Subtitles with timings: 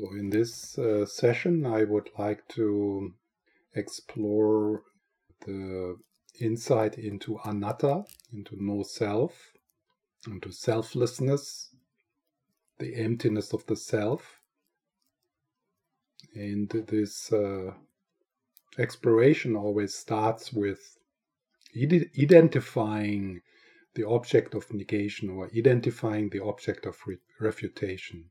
[0.00, 3.12] So, in this uh, session, I would like to
[3.74, 4.84] explore
[5.44, 5.98] the
[6.40, 9.52] insight into anatta, into no self,
[10.26, 11.74] into selflessness,
[12.78, 14.40] the emptiness of the self.
[16.34, 17.72] And this uh,
[18.78, 20.80] exploration always starts with
[21.76, 23.42] identifying
[23.94, 28.30] the object of negation or identifying the object of re- refutation.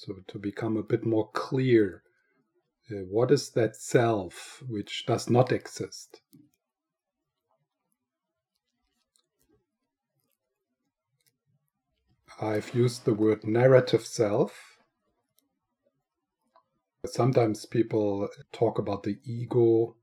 [0.00, 2.04] So, to become a bit more clear,
[2.88, 6.20] uh, what is that self which does not exist?
[12.40, 14.78] I've used the word narrative self.
[17.04, 19.96] Sometimes people talk about the ego.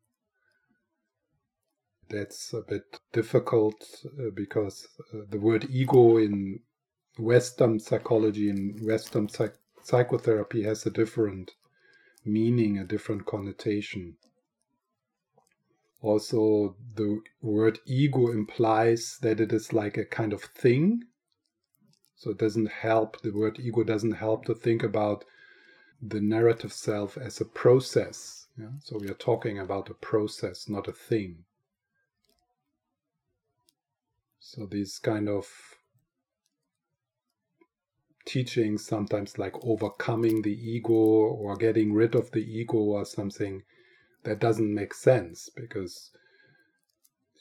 [2.09, 6.59] That's a bit difficult uh, because uh, the word ego in
[7.17, 11.51] Western psychology and Western psych- psychotherapy has a different
[12.25, 14.17] meaning, a different connotation.
[16.01, 21.03] Also, the word ego implies that it is like a kind of thing.
[22.15, 25.23] So it doesn't help, the word ego doesn't help to think about
[26.01, 28.47] the narrative self as a process.
[28.57, 28.73] Yeah?
[28.83, 31.45] So we are talking about a process, not a thing.
[34.39, 35.47] So these kind of
[38.25, 43.63] teachings, sometimes like overcoming the ego or getting rid of the ego or something,
[44.23, 46.11] that doesn't make sense because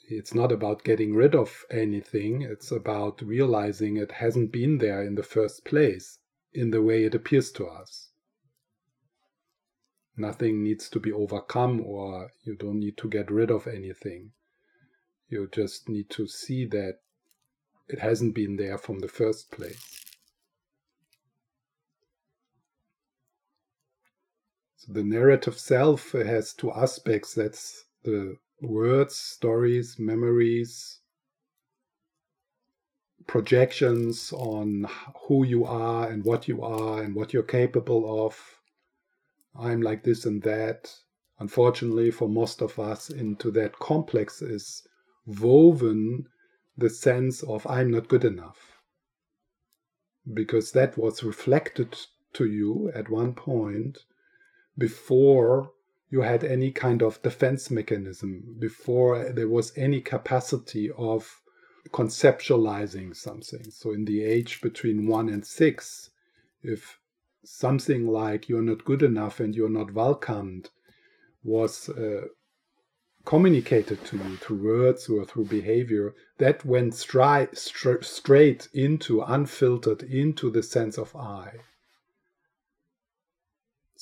[0.07, 5.15] it's not about getting rid of anything, it's about realizing it hasn't been there in
[5.15, 6.19] the first place
[6.53, 8.11] in the way it appears to us.
[10.15, 14.31] Nothing needs to be overcome, or you don't need to get rid of anything.
[15.27, 16.99] You just need to see that
[17.89, 20.04] it hasn't been there from the first place.
[24.87, 30.99] The narrative self has two aspects that's the words, stories, memories,
[33.25, 34.87] projections on
[35.27, 38.59] who you are and what you are and what you're capable of.
[39.55, 40.93] I'm like this and that.
[41.39, 44.87] Unfortunately, for most of us, into that complex is
[45.25, 46.27] woven
[46.77, 48.81] the sense of I'm not good enough.
[50.31, 51.97] Because that was reflected
[52.33, 54.05] to you at one point
[54.77, 55.71] before
[56.09, 61.41] you had any kind of defense mechanism, before there was any capacity of
[61.89, 63.71] conceptualizing something.
[63.71, 66.09] So, in the age between one and six,
[66.63, 66.99] if
[67.43, 70.69] something like you're not good enough and you're not welcomed
[71.43, 72.25] was uh,
[73.23, 80.03] communicated to you through words or through behavior, that went stri- stri- straight into, unfiltered
[80.03, 81.59] into the sense of I.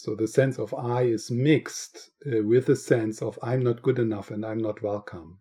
[0.03, 3.97] So the sense of I is mixed uh, with the sense of I'm not good
[3.97, 5.39] enough and I'm not welcome.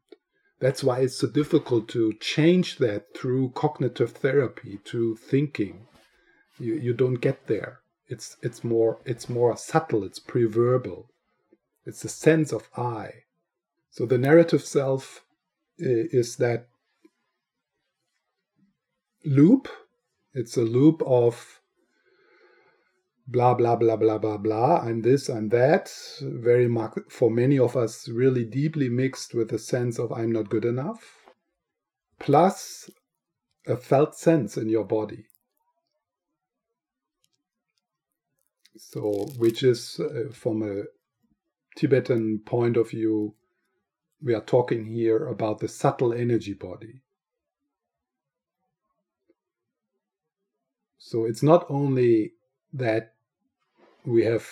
[0.61, 5.89] That's why it's so difficult to change that through cognitive therapy, through thinking.
[6.61, 7.81] You, you don't get there.
[8.07, 11.07] It's it's more it's more subtle, it's preverbal.
[11.85, 13.25] It's the sense of I.
[13.91, 15.25] So the narrative self
[15.81, 16.69] uh, is that
[19.25, 19.69] loop.
[20.35, 21.62] It's a loop of
[23.27, 27.77] blah blah blah blah blah blah i'm this i'm that very much for many of
[27.77, 31.23] us really deeply mixed with a sense of i'm not good enough
[32.19, 32.91] plus
[33.67, 35.25] a felt sense in your body.
[38.77, 40.85] So which is uh, from a
[41.77, 43.35] tibetan point of view
[44.21, 47.03] we are talking here about the subtle energy body.
[50.99, 52.33] So it's not only
[52.73, 53.15] that
[54.05, 54.47] we have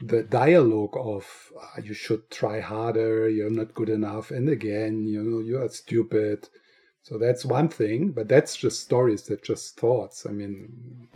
[0.00, 1.26] the dialogue of
[1.60, 5.68] ah, you should try harder, you're not good enough, and again, you know, you are
[5.68, 6.48] stupid.
[7.02, 10.26] So that's one thing, but that's just stories, that's just thoughts.
[10.26, 11.08] I mean,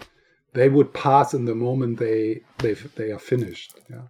[0.54, 3.78] they would pass in the moment they they they are finished.
[3.90, 4.06] Yeah.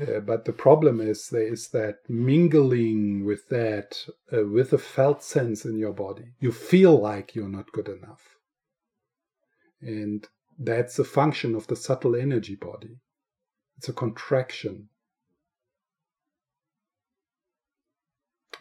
[0.00, 5.22] Uh, but the problem is there is that mingling with that, uh, with a felt
[5.22, 6.34] sense in your body.
[6.38, 8.36] You feel like you're not good enough,
[9.80, 10.28] and
[10.58, 12.98] that's a function of the subtle energy body.
[13.76, 14.88] It's a contraction.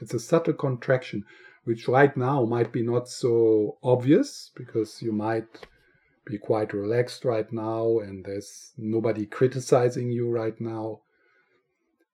[0.01, 1.23] It's a subtle contraction,
[1.63, 5.67] which right now might be not so obvious because you might
[6.25, 11.01] be quite relaxed right now and there's nobody criticizing you right now.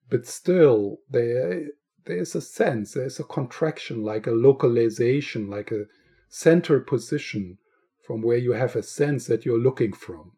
[0.09, 1.69] But still, there,
[2.05, 5.85] there's a sense, there's a contraction, like a localization, like a
[6.29, 7.57] center position
[8.05, 10.31] from where you have a sense that you're looking from.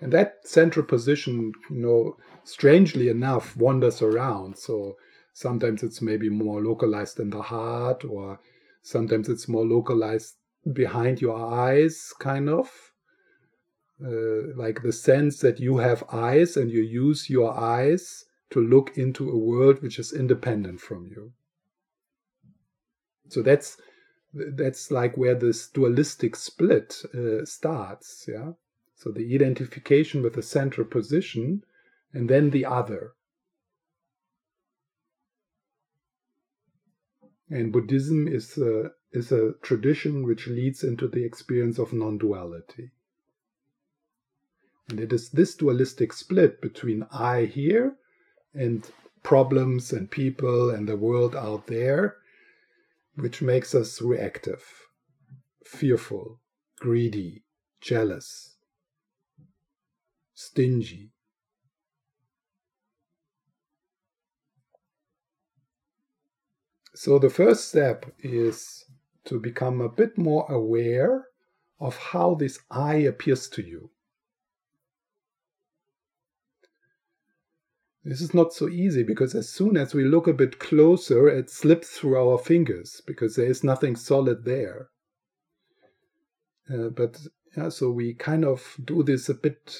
[0.00, 4.58] And that central position, you know, strangely enough, wanders around.
[4.58, 4.96] So
[5.32, 8.40] sometimes it's maybe more localized in the heart, or
[8.82, 10.34] sometimes it's more localized
[10.72, 12.70] behind your eyes, kind of.
[14.04, 18.98] Uh, like the sense that you have eyes and you use your eyes to look
[18.98, 21.32] into a world which is independent from you.
[23.28, 23.78] So that's
[24.34, 28.26] that's like where this dualistic split uh, starts.
[28.28, 28.52] Yeah.
[28.96, 31.64] So the identification with the central position
[32.12, 33.12] and then the other.
[37.50, 42.90] And Buddhism is a, is a tradition which leads into the experience of non duality.
[44.88, 47.96] And it is this dualistic split between I here
[48.54, 48.88] and
[49.22, 52.16] problems and people and the world out there
[53.16, 54.64] which makes us reactive,
[55.64, 56.40] fearful,
[56.80, 57.44] greedy,
[57.80, 58.56] jealous,
[60.34, 61.10] stingy.
[66.94, 68.84] So the first step is
[69.24, 71.26] to become a bit more aware
[71.80, 73.90] of how this I appears to you.
[78.04, 81.48] This is not so easy because as soon as we look a bit closer, it
[81.48, 84.90] slips through our fingers because there is nothing solid there.
[86.70, 87.18] Uh, but
[87.56, 89.74] yeah, so we kind of do this a bit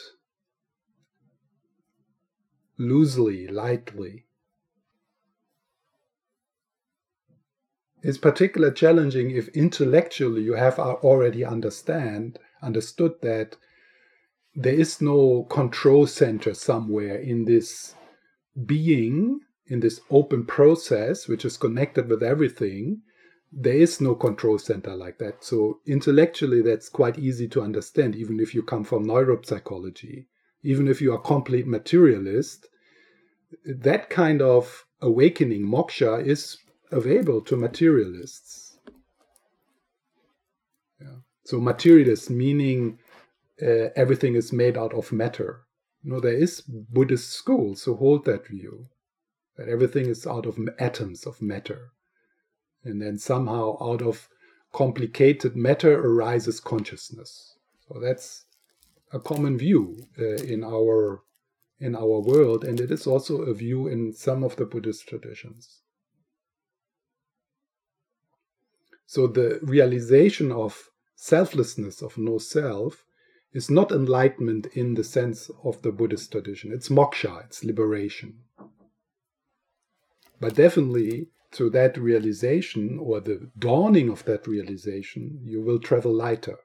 [2.79, 4.25] loosely, lightly.
[8.03, 13.57] It's particularly challenging if intellectually you have already understand understood that
[14.55, 17.95] there is no control center somewhere in this
[18.67, 23.03] being in this open process, which is connected with everything,
[23.53, 25.45] there is no control center like that.
[25.45, 30.27] So intellectually, that's quite easy to understand, even if you come from neuropsychology,
[30.63, 32.69] even if you are complete materialist.
[33.65, 36.59] That kind of awakening, moksha, is
[36.91, 38.79] available to materialists.
[41.01, 41.19] Yeah.
[41.45, 42.99] So materialist meaning
[43.63, 45.64] uh, everything is made out of matter.
[46.05, 48.89] No, there is Buddhist schools who hold that view
[49.57, 51.93] that everything is out of atoms of matter.
[52.83, 54.29] And then somehow out of
[54.73, 57.57] complicated matter arises consciousness.
[57.89, 58.45] So that's
[59.13, 61.23] a common view uh, in our
[61.81, 65.81] in our world, and it is also a view in some of the Buddhist traditions.
[69.07, 73.05] So the realization of selflessness of no self
[73.55, 76.73] is not enlightenment in the sense of the Buddhist tradition.
[76.73, 78.41] It's moksha, it's liberation.
[80.41, 86.59] But definitely, through that realization or the dawning of that realization, you will travel lighter.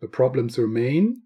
[0.00, 1.22] The problems remain,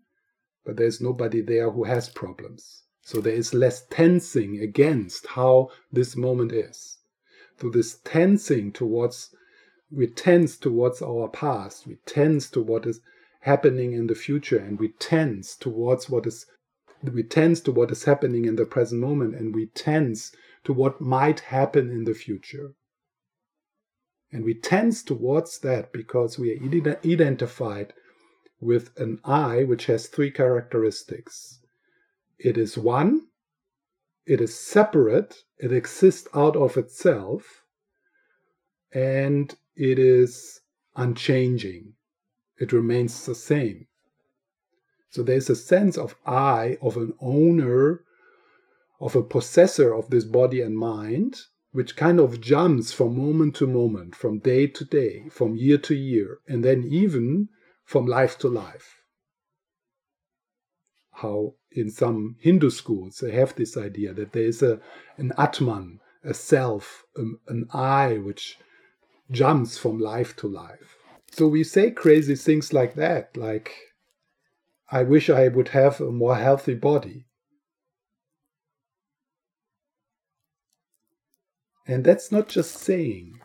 [0.65, 2.85] but there's nobody there who has problems.
[3.03, 6.99] So there is less tensing against how this moment is.
[7.61, 9.35] So this tensing towards
[9.91, 13.01] we tense towards our past, we tense to what is
[13.41, 16.47] happening in the future, and we tense towards what is
[17.03, 20.33] we tense to what is happening in the present moment, and we tense
[20.65, 22.75] to what might happen in the future.
[24.31, 27.95] And we tense towards that because we are identified
[28.61, 31.61] with an I which has three characteristics.
[32.39, 33.29] It is one,
[34.27, 37.65] it is separate, it exists out of itself,
[38.93, 40.61] and it is
[40.95, 41.95] unchanging.
[42.59, 43.87] It remains the same.
[45.09, 48.05] So there's a sense of I, of an owner,
[49.01, 51.41] of a possessor of this body and mind,
[51.73, 55.95] which kind of jumps from moment to moment, from day to day, from year to
[55.95, 57.49] year, and then even
[57.83, 58.99] from life to life.
[61.13, 64.79] How in some Hindu schools they have this idea that there is a,
[65.17, 68.59] an Atman, a self, um, an I, which
[69.31, 70.97] jumps from life to life.
[71.33, 73.73] So we say crazy things like that, like,
[74.91, 77.27] I wish I would have a more healthy body.
[81.87, 83.41] And that's not just saying.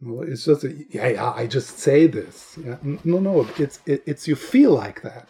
[0.00, 2.58] It's just, a, yeah, yeah, I just say this.
[2.62, 2.76] Yeah?
[2.82, 5.28] No, no, it's, it, it's you feel like that.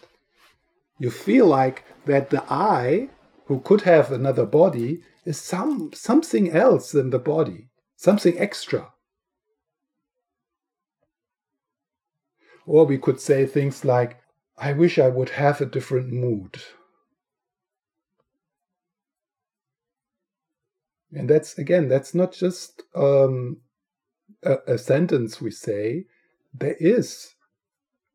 [0.99, 3.09] You feel like that the I,
[3.45, 8.93] who could have another body, is some something else than the body, something extra.
[12.65, 14.19] Or we could say things like,
[14.57, 16.61] I wish I would have a different mood.
[21.11, 23.57] And that's, again, that's not just um,
[24.43, 26.05] a, a sentence we say.
[26.53, 27.35] There is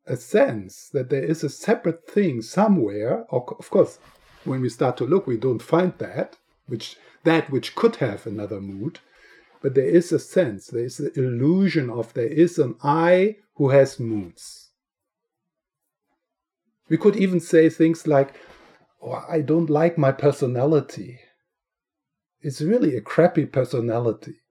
[0.05, 3.99] a sense that there is a separate thing somewhere, of course,
[4.43, 8.59] when we start to look, we don't find that, which that which could have another
[8.59, 8.99] mood,
[9.61, 13.69] but there is a sense, there is the illusion of there is an I who
[13.69, 14.69] has moods.
[16.89, 18.33] We could even say things like,
[19.01, 21.19] oh, I don't like my personality.
[22.41, 24.41] It's really a crappy personality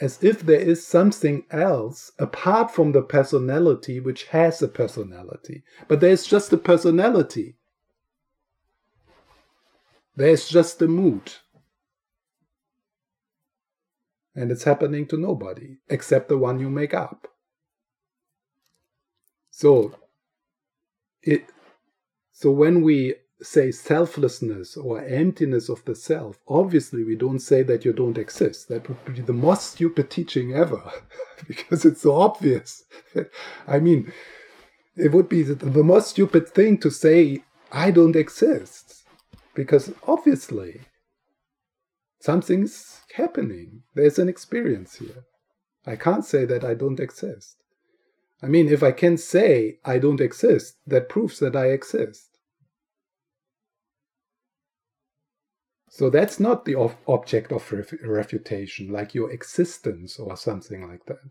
[0.00, 5.62] as if there is something else apart from the personality which has a personality.
[5.88, 7.56] But there's just a personality.
[10.14, 11.32] There's just a mood.
[14.36, 17.26] And it's happening to nobody except the one you make up.
[19.50, 19.94] So
[21.22, 21.46] it
[22.32, 27.84] so when we say selflessness or emptiness of the self, obviously we don't say that
[27.84, 28.68] you don't exist.
[28.68, 30.82] That would be the most stupid teaching ever
[31.48, 32.84] because it's so obvious.
[33.66, 34.12] I mean,
[34.96, 39.04] it would be the, the most stupid thing to say, I don't exist
[39.54, 40.82] because obviously
[42.26, 43.82] something's happening.
[43.94, 45.24] There's an experience here.
[45.86, 47.62] I can't say that I don't exist.
[48.42, 52.28] I mean, if I can say I don't exist, that proves that I exist.
[55.88, 61.30] So that's not the object of ref refutation, like your existence or something like that.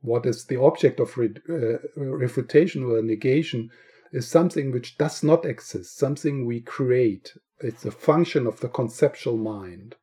[0.00, 1.78] What is the object of re uh,
[2.24, 3.70] refutation or negation
[4.12, 7.34] is something which does not exist, something we create.
[7.60, 9.96] It's a function of the conceptual mind.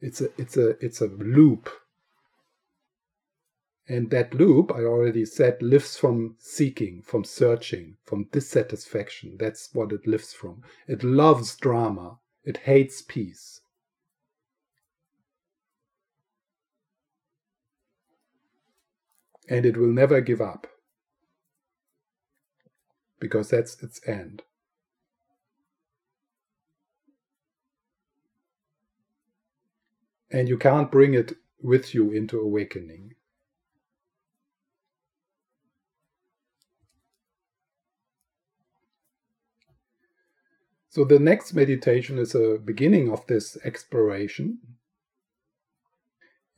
[0.00, 1.70] It's a, it's a, it's a loop.
[3.88, 9.36] And that loop, I already said, lives from seeking, from searching, from dissatisfaction.
[9.38, 10.62] That's what it lives from.
[10.86, 12.18] It loves drama.
[12.44, 13.60] It hates peace.
[19.48, 20.66] And it will never give up.
[23.18, 24.42] Because that's its end.
[30.32, 33.14] And you can't bring it with you into awakening.
[40.88, 44.58] So the next meditation is a beginning of this exploration.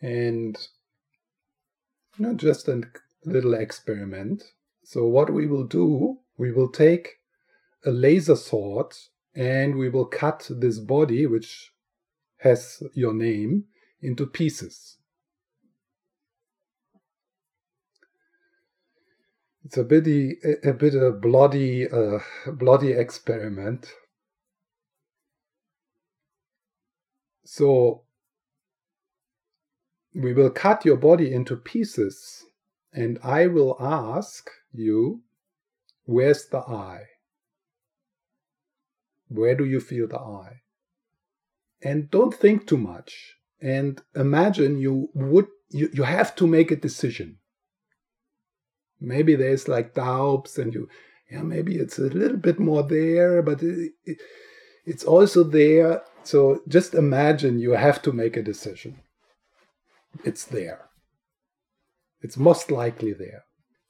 [0.00, 0.57] And
[2.19, 2.83] you know, just a
[3.25, 4.43] little experiment.
[4.85, 7.21] So what we will do, we will take
[7.85, 8.95] a laser sword
[9.35, 11.74] and we will cut this body, which
[12.45, 13.65] has your name,
[14.03, 14.99] into pieces.
[19.65, 23.91] It's a bit a, a bit a bloody, uh, bloody experiment.
[27.47, 28.03] So
[30.15, 32.45] we will cut your body into pieces,
[32.93, 35.23] and I will ask you,
[36.05, 37.05] where's the I?
[39.29, 40.63] Where do you feel the I?
[41.85, 43.37] And don't think too much.
[43.61, 47.38] And imagine you would you, you have to make a decision.
[49.00, 50.88] Maybe there's like doubts, and you
[51.31, 54.19] yeah maybe it's a little bit more there, but it, it,
[54.87, 59.00] it's also there so just imagine you have to make a decision.
[60.25, 60.88] It's there.
[62.23, 63.45] It's most likely there.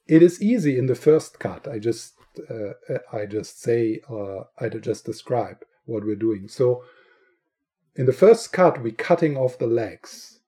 [0.07, 1.67] It is easy in the first cut.
[1.67, 2.13] I just
[2.49, 2.73] uh,
[3.13, 6.49] I just say uh, I just describe what we're doing.
[6.49, 6.83] So
[7.95, 10.39] in the first cut, we're cutting off the legs.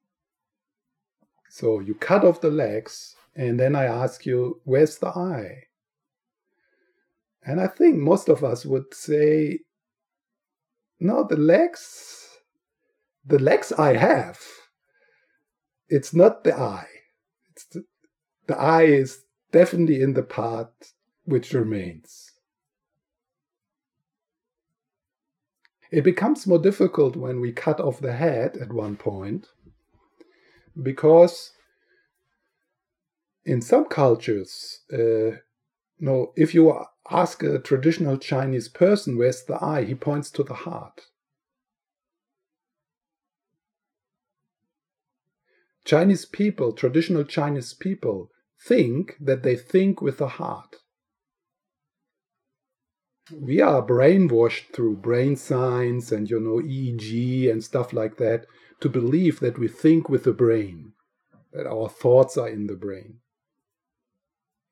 [1.50, 5.63] So you cut off the legs, and then I ask you, where's the I?
[7.44, 9.60] And I think most of us would say
[11.00, 12.27] no, the legs,
[13.25, 14.39] the legs I have.
[15.89, 16.86] It's not the I.
[17.51, 17.84] It's the,
[18.48, 20.72] the I is definitely in the part
[21.25, 22.26] which remains.
[25.91, 29.48] It becomes more difficult when we cut off the head at one point
[30.82, 31.53] because
[33.46, 35.38] in some cultures, uh,
[36.00, 36.77] no, if you
[37.10, 39.86] ask a traditional Chinese person, where's the I?
[39.86, 41.08] He points to the heart.
[45.86, 48.29] Chinese people, traditional Chinese people,
[48.60, 50.75] think that they think with the heart.
[53.31, 58.46] We are brainwashed through brain science and, you know, EEG and stuff like that
[58.79, 60.93] to believe that we think with the brain,
[61.51, 63.19] that our thoughts are in the brain.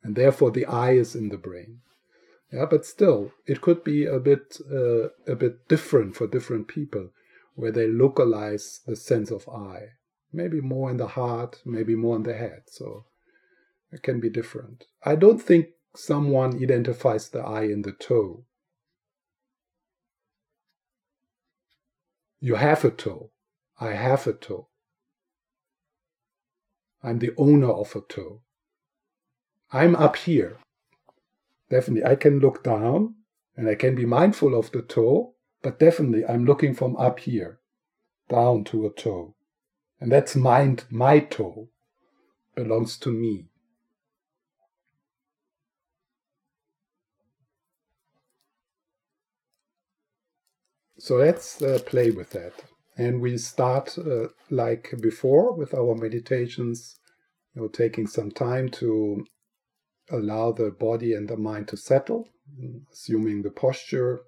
[0.04, 1.82] And therefore the I is in the brain.
[2.52, 7.10] Yeah, but still, it could be a bit uh, a bit different for different people,
[7.56, 9.94] where they localize the sense of I.
[10.32, 12.64] Maybe more in the heart, maybe more in the head.
[12.68, 13.06] So
[13.92, 14.86] It can be different.
[15.04, 15.68] I don't think
[15.98, 18.46] someone identifies the I in the toe.
[22.40, 23.32] You have a toe.
[23.80, 24.68] I have a toe.
[27.04, 28.42] I'm the owner of a toe.
[29.72, 30.60] I'm up here.
[31.70, 33.16] Definitely, I can look down
[33.58, 37.60] and I can be mindful of the toe, but definitely I'm looking from up here
[38.30, 39.36] down to a toe.
[40.00, 41.70] And that's my, my toe,
[42.56, 43.48] belongs to me.
[51.06, 52.54] So let's uh, play with that.
[52.98, 56.96] And we start uh, like before with our meditations,
[57.54, 59.24] you know, taking some time to
[60.10, 62.28] allow the body and the mind to settle,
[62.92, 64.22] assuming the posture.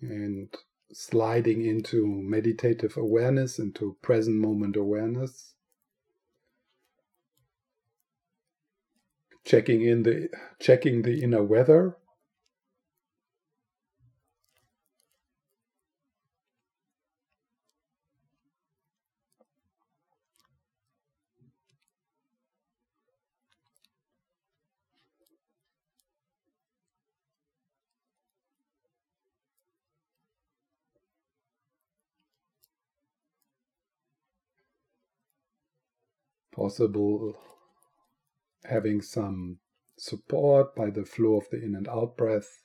[0.00, 0.54] And
[0.92, 5.54] sliding into meditative awareness, into present moment awareness.
[9.48, 10.28] Checking in the
[10.60, 11.96] checking the inner weather.
[36.52, 37.38] Possible
[38.64, 39.58] having some
[39.96, 42.64] support by the flow of the in and out breath,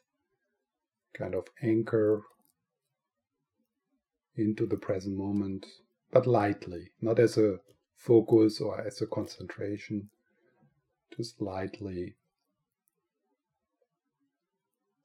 [1.14, 2.24] kind of anchor
[4.36, 5.66] into the present moment,
[6.12, 7.60] but lightly, not as a
[7.96, 10.10] focus or as a concentration,
[11.16, 12.16] just lightly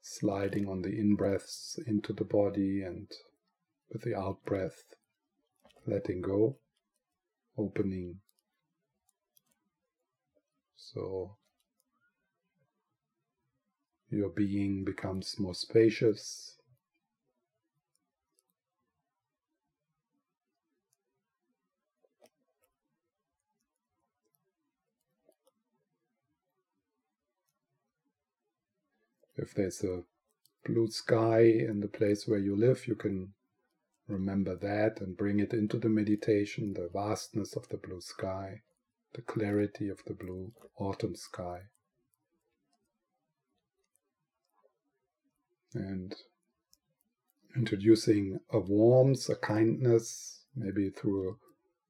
[0.01, 3.07] sliding on the in breaths into the body and
[3.91, 4.95] with the out breath
[5.85, 6.57] letting go,
[7.57, 8.15] opening
[10.93, 11.35] so
[14.09, 16.55] your being becomes more spacious.
[29.37, 30.03] If there's a
[30.65, 33.33] blue sky in the place where you live, you can
[34.07, 38.63] remember that and bring it into the meditation, the vastness of the blue sky
[39.13, 41.61] the clarity of the blue autumn sky.
[45.73, 46.15] And
[47.55, 51.33] introducing a warmth, a kindness, maybe through a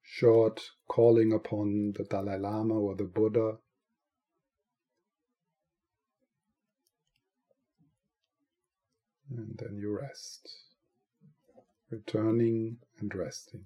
[0.01, 3.57] short calling upon the Dalai Lama or the Buddha.
[9.29, 10.49] And then you rest,
[11.91, 13.65] returning and resting.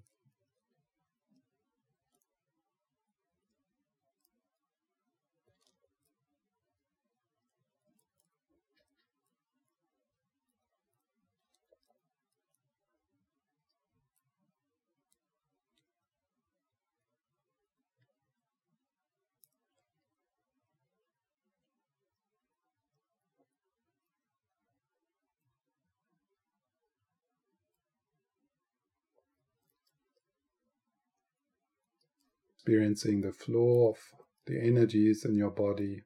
[32.63, 33.97] Experiencing the flow of
[34.45, 36.01] the energies in your body.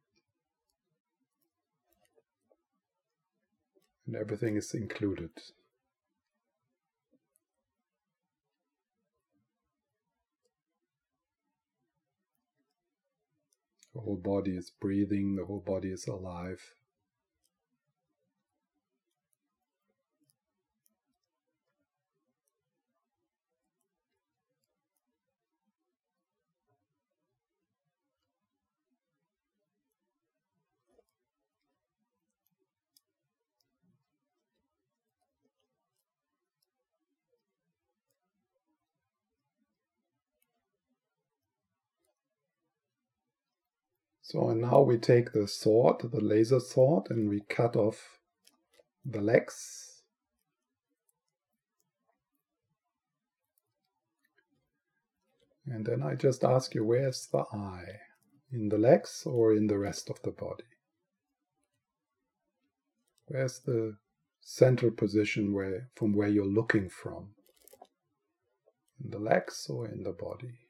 [4.07, 5.29] And everything is included.
[13.93, 16.61] The whole body is breathing, the whole body is alive.
[44.27, 48.19] So now we take the sword, the laser sword, and we cut off
[49.05, 50.01] the legs.
[55.65, 57.83] And then I just ask you, where's the I?
[58.51, 60.65] In the legs or in the rest of the body?
[63.27, 63.95] Where's the
[64.41, 67.29] central position where from where you're looking from?
[69.01, 70.66] In the legs or in the body?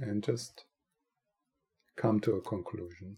[0.00, 0.64] and just
[1.96, 3.16] come to a conclusion.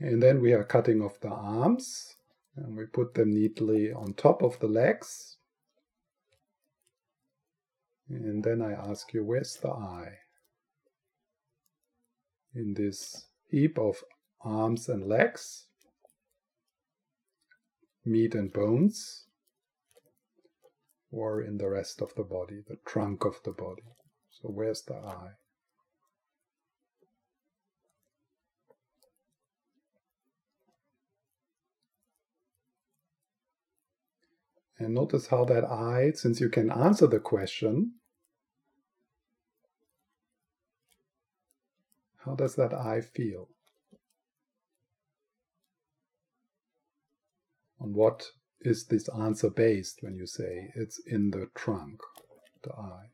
[0.00, 2.14] And then we are cutting off the arms
[2.56, 5.36] and we put them neatly on top of the legs.
[8.08, 10.18] And then I ask you, where's the I?
[12.54, 13.96] In this heap of
[14.40, 15.67] arms and legs
[18.08, 19.26] meat and bones,
[21.10, 23.82] or in the rest of the body, the trunk of the body.
[24.30, 25.30] So, where's the I?
[34.78, 37.94] And notice how that I, since you can answer the question,
[42.18, 43.48] how does that I feel?
[47.80, 52.00] On what is this answer based when you say it's in the trunk,
[52.62, 53.10] the I?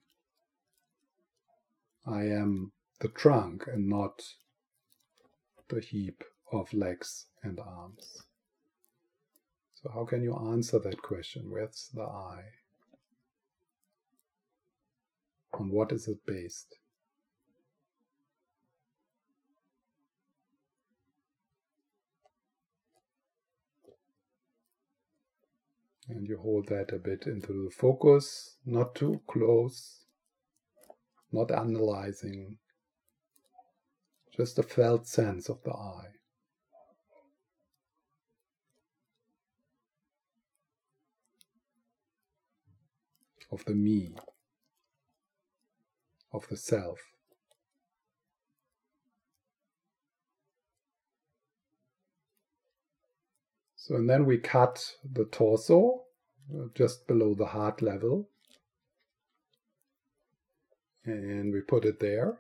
[2.07, 4.23] I am the trunk and not
[5.69, 8.23] the heap of legs and arms.
[9.75, 11.51] So, how can you answer that question?
[11.51, 12.43] Where's the I?
[15.53, 16.77] On what is it based?
[26.09, 30.05] And you hold that a bit into the focus, not too close,
[31.33, 32.59] not analyzing,
[34.37, 36.07] just a felt sense of the I.
[43.55, 44.13] of the me,
[46.33, 47.14] of the self.
[53.85, 56.05] So, and then we cut the torso
[56.51, 58.31] uh, just below the heart level.
[61.05, 62.39] And we put it there.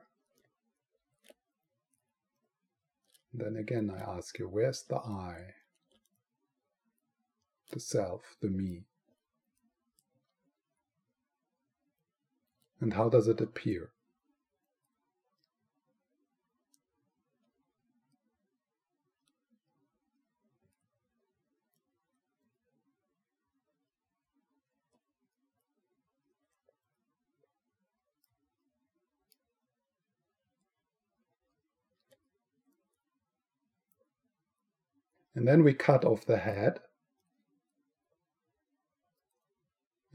[3.35, 5.54] Then again, I ask you, where's the I?
[7.72, 8.87] The self, the me.
[12.85, 13.93] and how does it appear?
[35.35, 36.81] And then we cut off the head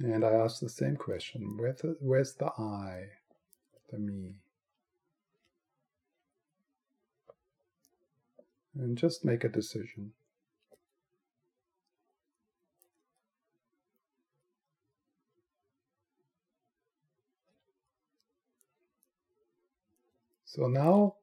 [0.02, 3.08] And I ask the same question where's the, where's the I,
[3.90, 4.36] the me?
[8.76, 10.14] And just make a decision.
[20.46, 21.16] So now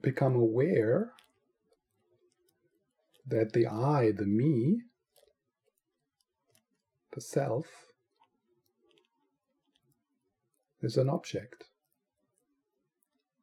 [0.00, 1.12] become aware
[3.26, 4.82] that the I, the me,
[7.12, 7.66] the self,
[10.80, 11.64] is an object.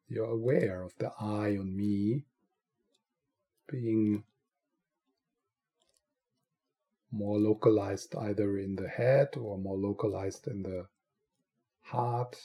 [0.07, 2.25] You're aware of the I on me
[3.67, 4.23] being
[7.11, 10.85] more localized either in the head or more localized in the
[11.81, 12.37] heart.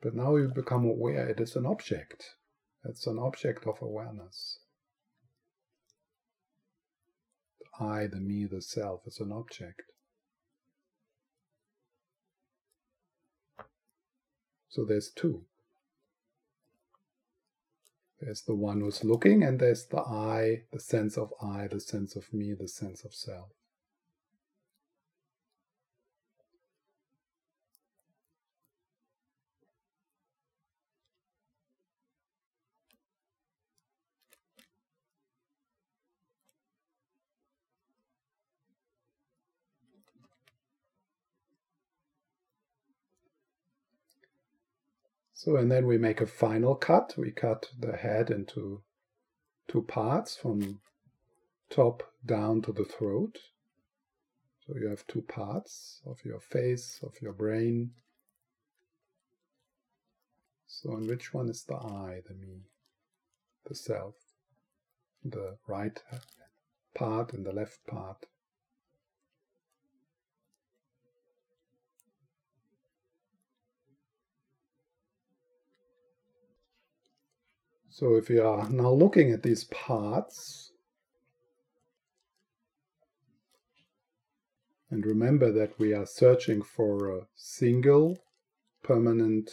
[0.00, 2.37] But now you become aware it is an object.
[2.84, 4.60] It's an object of awareness.
[7.60, 9.82] The I, the me, the self is an object.
[14.68, 15.44] So there's two.
[18.20, 22.16] There's the one who's looking, and there's the I, the sense of I, the sense
[22.16, 23.50] of me, the sense of self.
[45.38, 47.14] So, and then we make a final cut.
[47.16, 48.82] We cut the head into
[49.68, 50.80] two parts from
[51.70, 53.38] top down to the throat.
[54.66, 57.92] So you have two parts of your face, of your brain.
[60.66, 62.62] So, in which one is the I, the me,
[63.64, 64.16] the self?
[65.24, 66.02] The right
[66.96, 68.26] part and the left part.
[77.98, 80.70] So if you are now looking at these parts,
[84.88, 88.22] and remember that we are searching for a single,
[88.84, 89.50] permanent,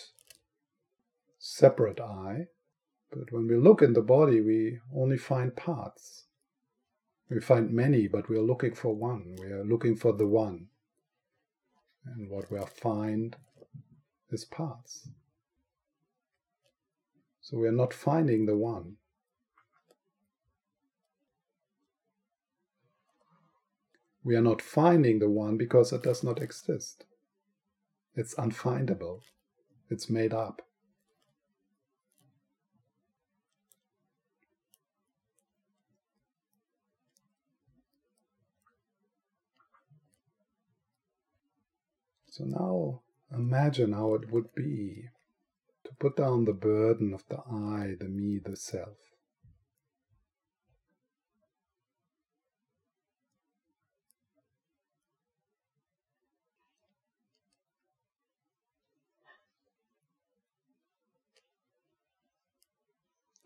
[1.39, 2.49] separate I,
[3.09, 6.25] But when we look in the body, we only find parts.
[7.31, 9.37] We find many, but we are looking for one.
[9.39, 10.67] We are looking for the one.
[12.05, 13.35] And what we find
[14.29, 15.09] is parts.
[17.45, 18.95] So we are not finding the one.
[24.23, 27.05] We are not finding the one because it does not exist.
[28.15, 29.19] It's unfindable.
[29.91, 30.63] It's made up.
[42.25, 45.09] So now imagine how it would be
[45.99, 48.97] put down the burden of the I, the me, the self.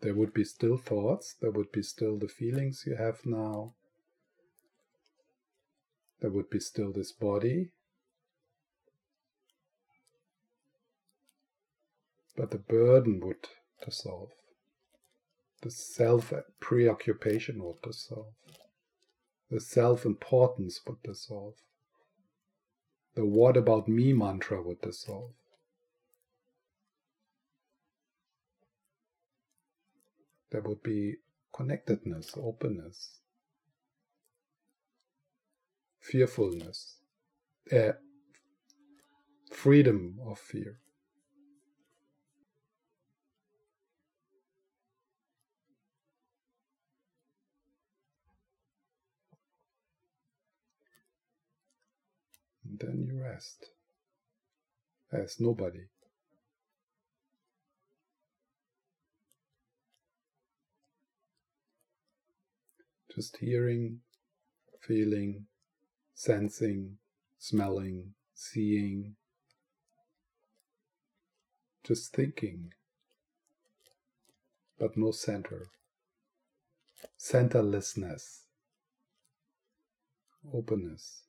[0.02, 3.74] There would be still thoughts, there would be still the feelings you have now,
[6.20, 7.72] there would be still this body,
[12.36, 13.48] but the burden would
[13.84, 14.30] dissolve.
[15.62, 18.34] The self preoccupation would dissolve.
[19.50, 21.54] The self importance would dissolve.
[23.14, 25.32] The what about me mantra would dissolve.
[30.50, 31.16] There would be
[31.54, 33.18] connectedness, openness,
[36.00, 36.96] fearfulness,
[37.72, 37.92] uh,
[39.52, 40.80] freedom of fear.
[52.80, 53.66] Then you rest
[55.12, 55.86] as nobody.
[63.14, 64.00] Just hearing,
[64.80, 65.46] feeling,
[66.14, 66.96] sensing,
[67.38, 69.16] smelling, seeing,
[71.84, 72.72] just thinking,
[74.78, 75.66] but no center.
[77.18, 78.44] Centerlessness,
[80.54, 81.22] openness.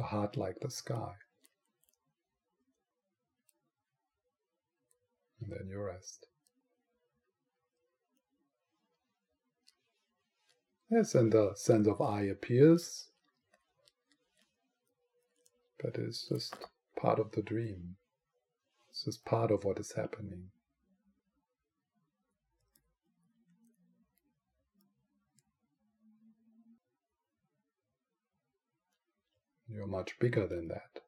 [0.00, 1.12] A heart like the sky.
[5.40, 6.26] And then you rest.
[10.90, 13.10] Yes, and the sense of I appears,
[15.80, 16.56] but it's just
[16.96, 17.96] part of the dream.
[18.90, 20.50] It's just part of what is happening.
[29.72, 31.00] You're much bigger than that.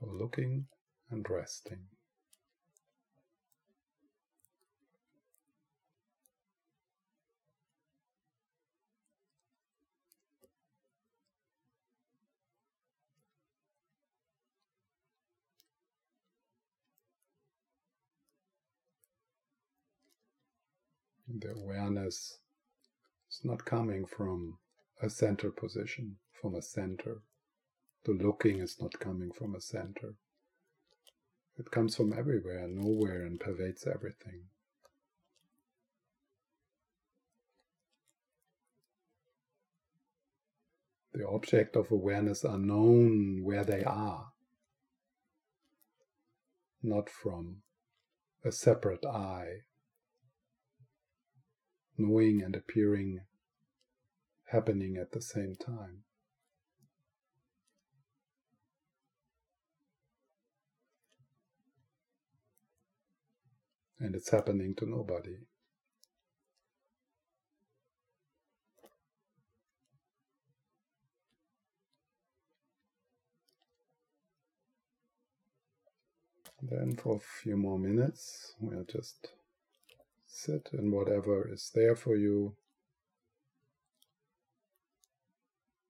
[0.00, 0.68] Looking
[1.10, 1.95] and resting.
[21.28, 22.38] The awareness
[23.30, 24.58] is not coming from
[25.02, 27.22] a center position, from a center.
[28.04, 30.14] The looking is not coming from a center.
[31.58, 34.44] It comes from everywhere, nowhere, and pervades everything.
[41.12, 44.32] The object of awareness are known where they are,
[46.82, 47.62] not from
[48.44, 49.62] a separate I
[51.98, 53.20] knowing and appearing
[54.46, 56.02] happening at the same time.
[63.98, 65.38] And it's happening to nobody.
[76.62, 79.28] Then for a few more minutes, we'll just
[80.36, 82.56] sit in whatever is there for you.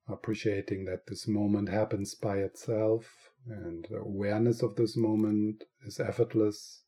[0.09, 6.85] Appreciating that this moment happens by itself and the awareness of this moment is effortless,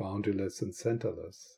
[0.00, 1.57] boundaryless, and centerless.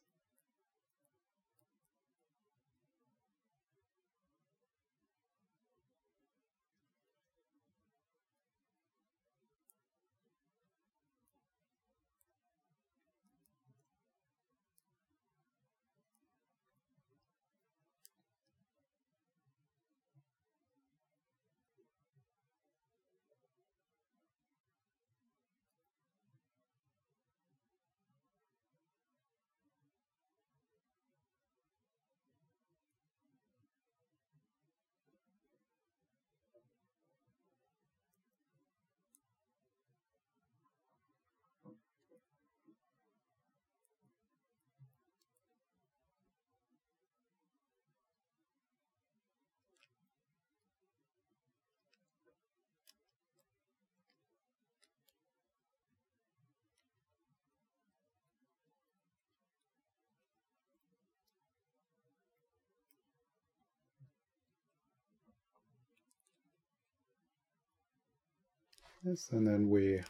[69.02, 70.02] Yes, and then we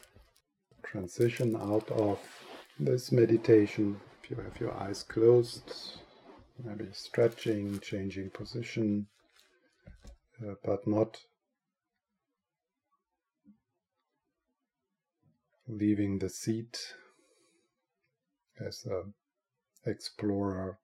[0.83, 2.19] transition out of
[2.81, 4.01] this meditation.
[4.23, 5.73] If you have your eyes closed,
[6.65, 9.07] maybe stretching, changing position,
[10.43, 11.21] uh, but not
[15.69, 16.95] leaving the seat
[18.67, 19.05] as a
[19.89, 20.81] explorer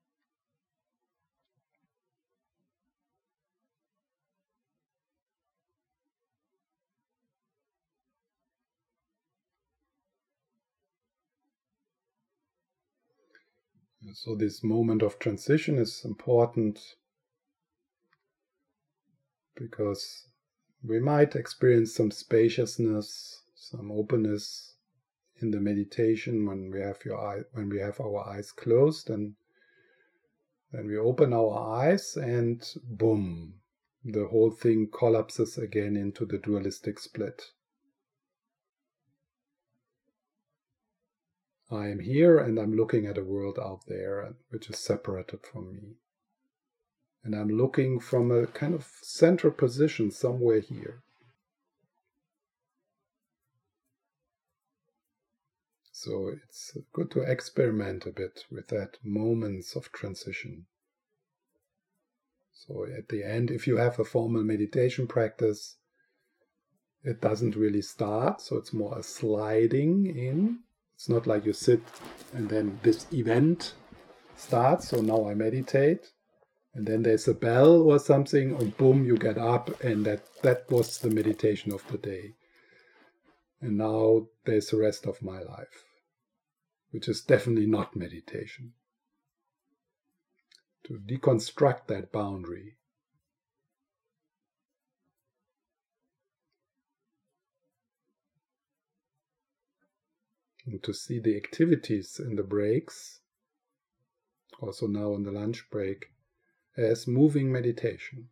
[14.13, 16.79] So, this moment of transition is important
[19.55, 20.27] because
[20.83, 24.75] we might experience some spaciousness, some openness
[25.41, 29.35] in the meditation when we have your eye, when we have our eyes closed and
[30.71, 33.61] then we open our eyes and boom
[34.03, 37.41] the whole thing collapses again into the dualistic split
[41.69, 45.73] I am here and I'm looking at a world out there which is separated from
[45.73, 45.95] me.
[47.23, 51.01] And I'm looking from a kind of center position somewhere here.
[55.91, 60.67] So it's good to experiment a bit with that moments of transition.
[62.53, 65.75] So at the end, if you have a formal meditation practice,
[67.03, 70.59] it doesn't really start, so it's more a sliding in
[70.97, 71.81] it's not like you sit
[72.33, 73.75] and then this event
[74.35, 74.89] starts.
[74.89, 76.11] So now I meditate,
[76.73, 80.69] and then there's a bell or something, and boom, you get up, and that that
[80.71, 82.33] was the meditation of the day.
[83.61, 85.85] And now there's the rest of my life,
[86.89, 88.73] which is definitely not meditation.
[90.85, 92.77] To deconstruct that boundary
[100.67, 103.21] and to see the activities in the breaks,
[104.59, 106.11] also now in the lunch break,
[106.75, 108.27] as moving meditation.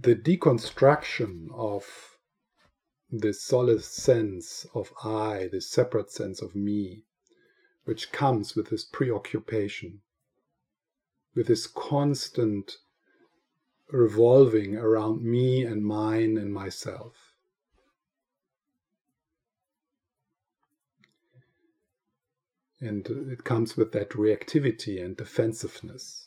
[0.00, 2.18] The deconstruction of
[3.10, 7.04] this solid sense of I, this separate sense of me,
[7.84, 10.02] which comes with this preoccupation
[11.38, 12.78] with this constant
[13.92, 17.14] revolving around me and mine and myself.
[22.80, 26.26] And it comes with that reactivity and defensiveness.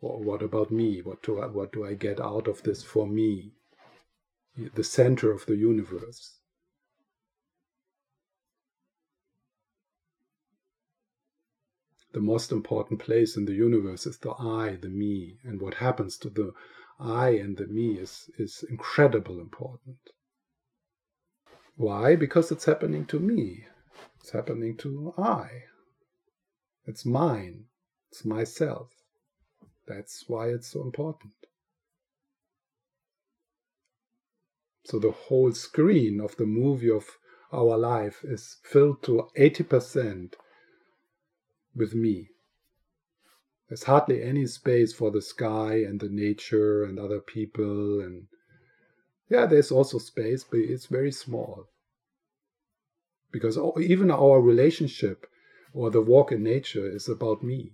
[0.00, 1.00] What about me?
[1.00, 3.52] What do I, what do I get out of this for me?
[4.74, 6.35] The center of the universe.
[12.16, 16.16] The most important place in the universe is the I, the me, and what happens
[16.16, 16.54] to the
[16.98, 19.98] I and the me is, is incredibly important.
[21.74, 22.16] Why?
[22.16, 23.66] Because it's happening to me.
[24.18, 25.64] It's happening to I.
[26.86, 27.64] It's mine.
[28.10, 28.92] It's myself.
[29.86, 31.34] That's why it's so important.
[34.86, 37.18] So the whole screen of the movie of
[37.52, 40.32] our life is filled to 80%
[41.76, 42.30] with me.
[43.68, 48.28] There's hardly any space for the sky and the nature and other people and
[49.28, 51.68] yeah, there's also space, but it's very small.
[53.32, 55.26] Because even our relationship
[55.72, 57.72] or the walk in nature is about me.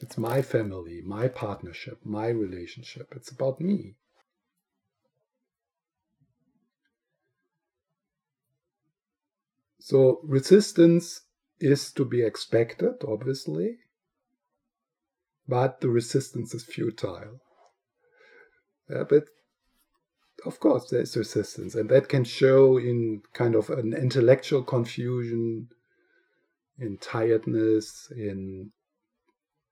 [0.00, 3.12] It's my family, my partnership, my relationship.
[3.14, 3.96] It's about me.
[9.78, 11.22] So resistance
[11.60, 13.78] is to be expected, obviously,
[15.46, 17.40] but the resistance is futile.
[18.88, 19.24] Yeah, but
[20.46, 25.68] of course, there's resistance, and that can show in kind of an intellectual confusion,
[26.78, 28.70] in tiredness, in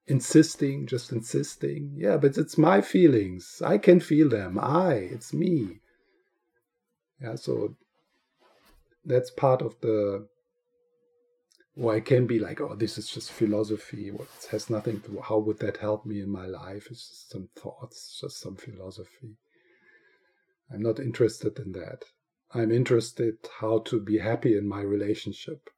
[0.06, 1.92] insisting, just insisting.
[1.96, 3.62] Yeah, but it's my feelings.
[3.64, 4.58] I can feel them.
[4.60, 5.80] I, it's me.
[7.20, 7.76] Yeah, so
[9.04, 10.26] that's part of the
[11.76, 14.08] or I can be like, oh, this is just philosophy.
[14.08, 15.20] It has nothing to.
[15.20, 16.88] How would that help me in my life?
[16.90, 19.36] It's just some thoughts, just some philosophy.
[20.72, 22.04] I'm not interested in that.
[22.54, 25.68] I'm interested how to be happy in my relationship.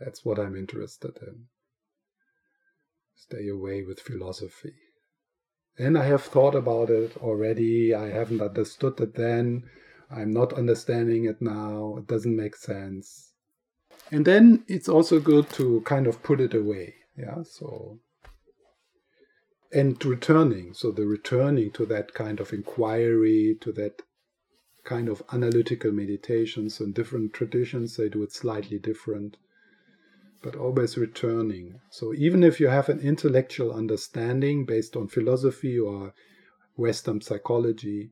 [0.00, 1.44] That's what I'm interested in.
[3.14, 4.74] Stay away with philosophy.
[5.78, 7.94] And I have thought about it already.
[7.94, 9.62] I haven't understood it then.
[10.10, 11.96] I'm not understanding it now.
[11.98, 13.27] It doesn't make sense
[14.10, 16.94] And then it's also good to kind of put it away.
[17.16, 17.42] Yeah.
[17.42, 17.98] So,
[19.72, 20.72] and returning.
[20.74, 24.02] So the returning to that kind of inquiry, to that
[24.84, 29.36] kind of analytical meditations and different traditions, they do it slightly different,
[30.42, 31.78] but always returning.
[31.90, 36.14] So even if you have an intellectual understanding based on philosophy or
[36.76, 38.10] Western psychology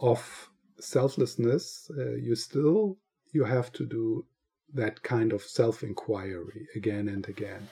[0.00, 0.50] of
[0.80, 2.96] selflessness, uh, you still
[3.32, 4.24] you have to do
[4.74, 7.68] that kind of self-inquiry again and again,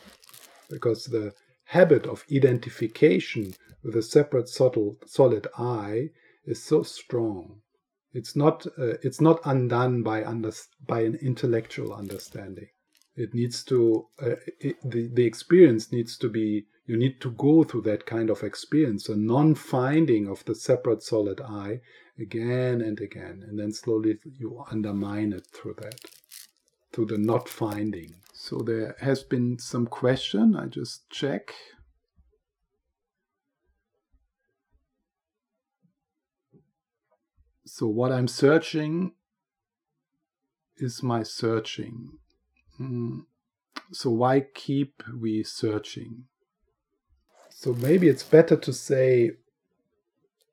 [0.70, 1.32] because the
[1.64, 6.10] habit of identification with a separate subtle, solid I
[6.44, 7.60] is so strong.
[8.12, 10.52] It's not uh, it's not undone by under,
[10.86, 12.68] by an intellectual understanding.
[13.16, 17.64] It needs to uh, it, the the experience needs to be you need to go
[17.64, 21.80] through that kind of experience, a non-finding of the separate solid I
[22.18, 26.00] again and again, and then slowly you undermine it through that,
[26.98, 28.12] through the not finding.
[28.32, 30.56] So there has been some question.
[30.56, 31.54] I just check.
[37.64, 39.12] So, what I'm searching
[40.78, 42.18] is my searching.
[42.80, 43.26] Mm.
[43.92, 46.24] So, why keep we searching?
[47.48, 49.32] So, maybe it's better to say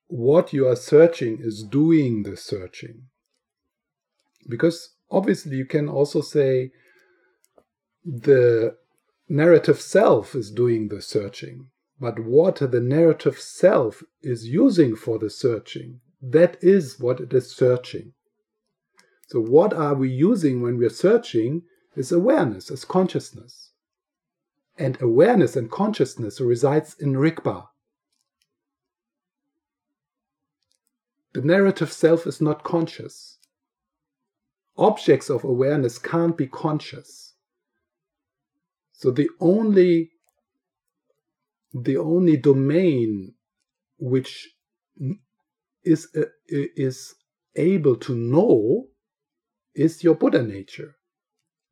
[0.07, 3.07] what you are searching is doing the searching.
[4.47, 6.71] Because obviously, you can also say
[8.03, 8.77] the
[9.27, 11.69] narrative self is doing the searching.
[11.99, 16.01] But what the narrative self is using for the searching
[16.31, 18.13] that is what it is searching.
[19.27, 21.63] So, what are we using when we're searching
[21.95, 23.71] is awareness, is consciousness.
[24.77, 27.67] And awareness and consciousness resides in Rigpa.
[31.33, 33.37] The narrative self is not conscious.
[34.77, 37.33] Objects of awareness can't be conscious.
[38.93, 40.11] So the only
[41.73, 43.33] the only domain
[43.97, 44.49] which
[45.83, 47.15] is uh, is
[47.55, 48.87] able to know
[49.73, 50.95] is your Buddha nature.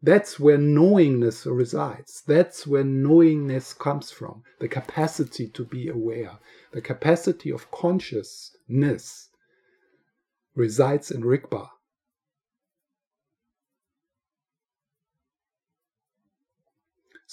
[0.01, 2.23] That's where knowingness resides.
[2.27, 4.43] That's where knowingness comes from.
[4.59, 6.39] The capacity to be aware,
[6.73, 9.29] the capacity of consciousness
[10.55, 11.69] resides in Rigpa.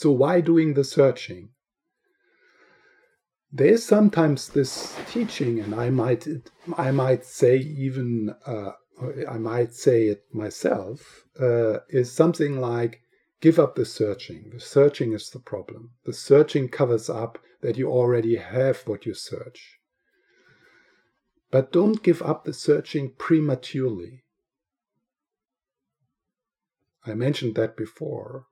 [0.00, 1.50] So, why doing the searching?
[3.52, 6.26] there is sometimes this teaching, and I might
[6.76, 8.72] I might say even uh,
[9.28, 13.02] I might say it myself uh, is something like
[13.40, 14.50] give up the searching.
[14.52, 15.90] The searching is the problem.
[16.04, 19.80] The searching covers up that you already have what you search.
[21.50, 24.24] But don't give up the searching prematurely.
[27.04, 28.46] I mentioned that before.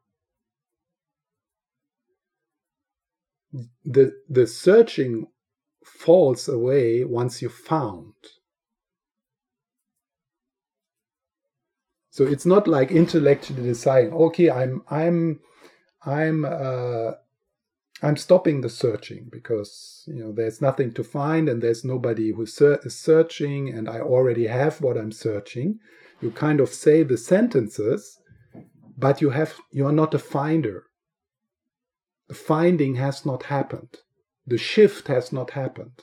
[3.85, 5.27] The the searching
[5.85, 8.15] falls away once you found.
[12.11, 15.39] So it's not like intellectually deciding okay i'm i'm
[16.05, 17.13] i'm uh
[18.03, 22.45] i'm stopping the searching because you know there's nothing to find and there's nobody who
[22.45, 25.79] ser- is searching and i already have what i'm searching.
[26.21, 28.19] You kind of say the sentences
[28.99, 30.88] but you have you're not a finder
[32.33, 33.99] finding has not happened.
[34.47, 36.03] The shift has not happened.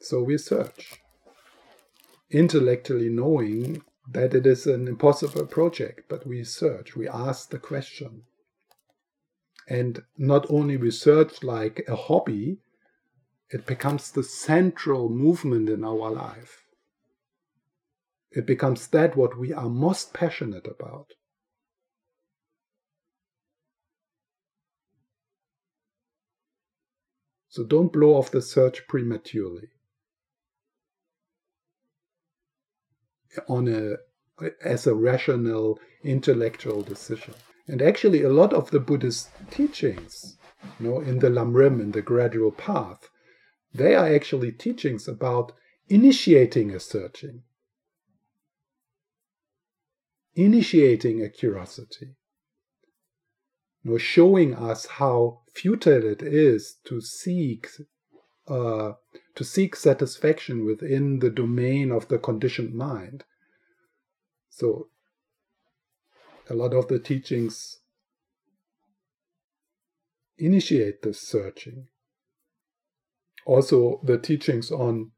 [0.00, 1.00] So we search,
[2.30, 8.22] intellectually knowing that it is an impossible project, but we search, we ask the question.
[9.68, 12.58] And not only we search like a hobby,
[13.50, 16.57] it becomes the central movement in our life.
[18.30, 21.12] It becomes that what we are most passionate about.
[27.48, 29.68] So don't blow off the search prematurely.
[33.48, 33.96] On a
[34.62, 37.34] as a rational intellectual decision.
[37.66, 40.36] And actually a lot of the Buddhist teachings,
[40.78, 43.10] you know, in the Lamrim, in the gradual path,
[43.74, 45.52] they are actually teachings about
[45.88, 47.42] initiating a searching
[50.38, 52.14] initiating a curiosity,
[53.82, 57.66] nor showing us how futile it is to seek
[58.46, 58.92] uh,
[59.34, 63.24] to seek satisfaction within the domain of the conditioned mind.
[64.48, 64.88] So,
[66.48, 67.80] a lot of the teachings
[70.38, 71.88] initiate this searching.
[73.44, 75.10] Also, the teachings on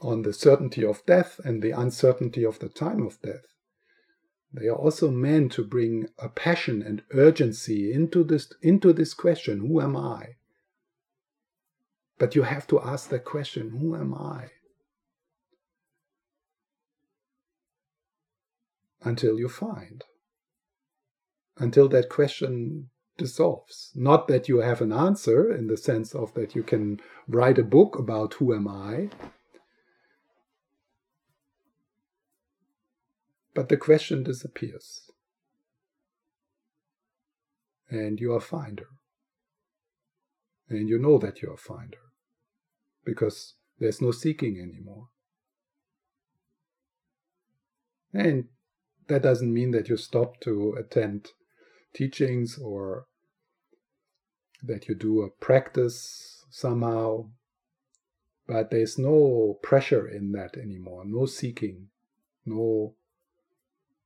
[0.00, 3.57] on the certainty of death and the uncertainty of the time of death.
[4.52, 9.60] They are also meant to bring a passion and urgency into this, into this question
[9.60, 10.36] who am I?
[12.18, 14.50] But you have to ask the question who am I?
[19.02, 20.04] Until you find.
[21.58, 23.92] Until that question dissolves.
[23.94, 27.64] Not that you have an answer in the sense of that you can write a
[27.64, 29.10] book about who am I,
[33.58, 35.10] but the question disappears.
[37.90, 38.86] And you are finder.
[40.68, 41.98] And you know that you are finder
[43.04, 45.08] because there's no seeking anymore.
[48.14, 48.44] And
[49.08, 51.32] that doesn't mean that you stop to attend
[51.92, 53.06] teachings or
[54.62, 57.30] that you do a practice somehow,
[58.46, 61.88] but there's no pressure in that anymore, no seeking,
[62.46, 62.94] no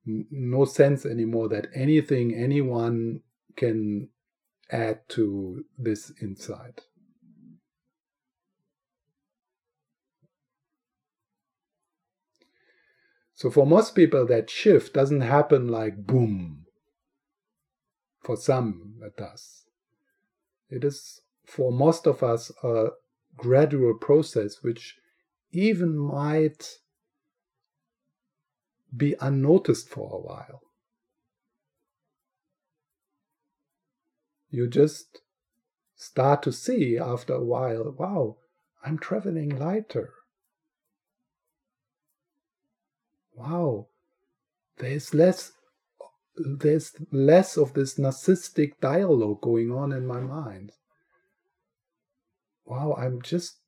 [0.05, 3.21] no sense anymore that anything anyone
[3.57, 4.09] can
[4.71, 6.83] add to this insight.
[13.35, 16.67] So for most people, that shift doesn't happen like boom.
[18.23, 19.65] For some, it does.
[20.71, 22.91] It is for most of us a
[23.37, 24.97] gradual process which
[25.51, 26.79] even might
[28.97, 30.63] be unnoticed for a while.
[34.51, 35.21] You just
[35.95, 38.37] start to see after a while, wow,
[38.85, 40.13] I'm traveling lighter.
[43.35, 43.89] Wow,
[44.79, 45.53] there's less
[46.37, 50.73] there's less of this narcissistic dialogue going on in my mind.
[52.65, 53.59] Wow, I'm just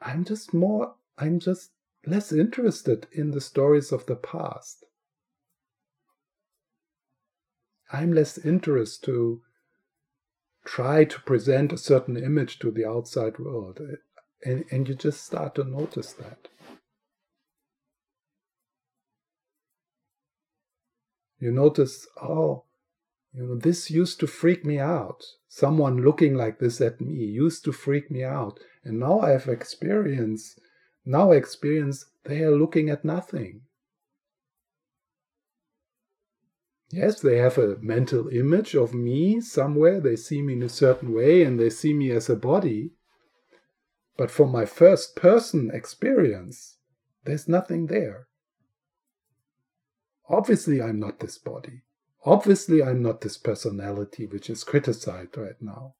[0.00, 1.70] I'm just more I'm just
[2.06, 4.84] less interested in the stories of the past.
[7.92, 9.42] I'm less interested to
[10.64, 13.80] try to present a certain image to the outside world.
[13.80, 13.96] Eh,
[14.44, 16.48] and, and you just start to notice that.
[21.38, 22.64] You notice, oh,
[23.32, 25.22] you know, this used to freak me out.
[25.48, 28.60] Someone looking like this at me used to freak me out.
[28.84, 30.58] And now I have experience
[31.04, 33.62] now experience they are looking at nothing.
[36.90, 41.14] Yes, they have a mental image of me somewhere, they see me in a certain
[41.14, 42.90] way and they see me as a body.
[44.18, 46.76] But from my first person experience,
[47.24, 48.28] there's nothing there.
[50.28, 51.82] Obviously, I'm not this body.
[52.24, 55.94] Obviously, I'm not this personality which is criticized right now.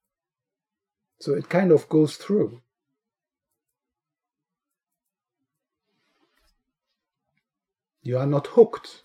[1.19, 2.61] So it kind of goes through.
[8.03, 9.03] You are not hooked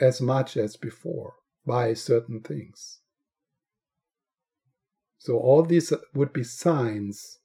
[0.00, 1.34] as much as before
[1.66, 3.00] by certain things.
[5.18, 7.40] So, all these would be signs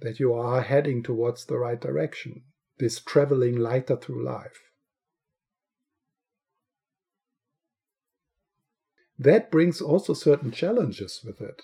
[0.00, 2.42] that you are heading towards the right direction,
[2.78, 4.60] this traveling lighter through life.
[9.18, 11.62] That brings also certain challenges with it.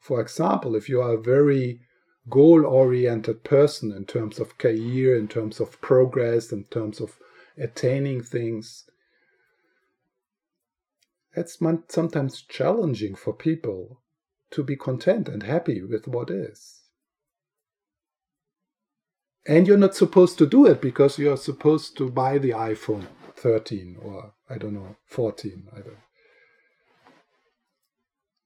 [0.00, 1.80] For example, if you are very
[2.28, 7.18] goal oriented person in terms of career, in terms of progress, in terms of
[7.58, 8.84] attaining things.
[11.36, 11.58] It's
[11.88, 14.00] sometimes challenging for people
[14.52, 16.80] to be content and happy with what is.
[19.46, 23.06] And you're not supposed to do it because you're supposed to buy the iPhone
[23.36, 25.68] 13 or I don't know, 14.
[25.72, 25.98] I don't.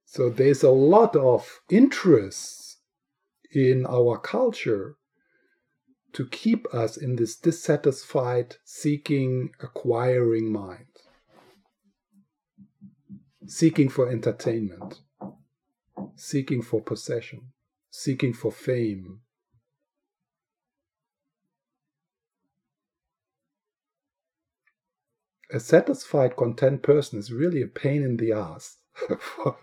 [0.06, 2.67] So there's a lot of interest
[3.50, 4.96] in our culture
[6.12, 10.86] to keep us in this dissatisfied, seeking, acquiring mind,
[13.46, 15.00] seeking for entertainment,
[16.16, 17.52] seeking for possession,
[17.90, 19.20] seeking for fame.
[25.50, 28.76] A satisfied, content person is really a pain in the ass
[29.18, 29.56] for,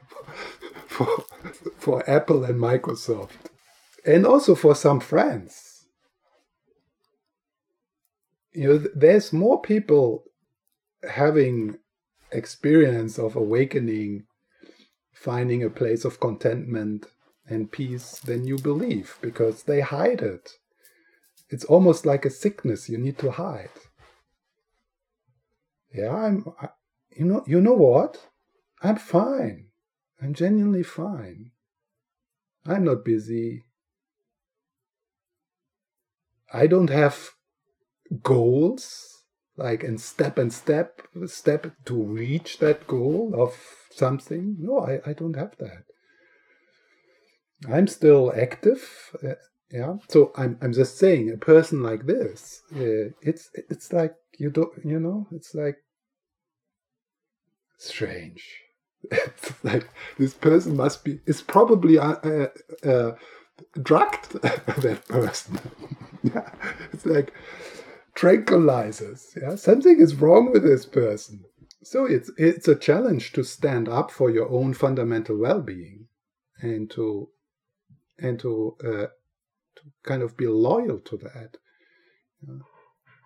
[0.87, 1.25] for,
[1.77, 3.51] for Apple and Microsoft
[4.05, 5.87] and also for some friends.
[8.53, 10.23] You know, there's more people
[11.09, 11.77] having
[12.31, 14.25] experience of awakening,
[15.13, 17.07] finding a place of contentment
[17.47, 20.51] and peace than you believe because they hide it.
[21.49, 23.69] It's almost like a sickness you need to hide.
[25.93, 26.69] Yeah, I'm I,
[27.11, 28.27] you know you know what?
[28.81, 29.67] I'm fine.
[30.21, 31.51] I'm genuinely fine.
[32.65, 33.64] I'm not busy.
[36.55, 37.31] I don't have
[38.23, 39.23] goals
[39.57, 43.53] like and step and step step to reach that goal of
[43.91, 44.55] something.
[44.59, 45.83] No, I, I don't have that.
[47.69, 48.81] I'm still active.
[49.23, 49.35] Uh,
[49.71, 49.95] yeah.
[50.09, 54.73] So I'm I'm just saying a person like this, uh, it's it's like you don't
[54.83, 55.77] you know it's like
[57.77, 58.61] strange.
[59.11, 59.87] It's like
[60.17, 62.47] this person must be is probably uh, uh,
[62.83, 63.11] uh
[63.81, 64.31] drugged.
[64.41, 65.59] that person.
[66.23, 66.49] yeah.
[66.91, 67.33] It's like
[68.15, 69.37] tranquilizers.
[69.41, 69.55] Yeah.
[69.55, 71.43] Something is wrong with this person.
[71.83, 76.07] So it's it's a challenge to stand up for your own fundamental well-being
[76.59, 77.29] and to
[78.17, 79.07] and to uh,
[79.75, 81.57] to kind of be loyal to that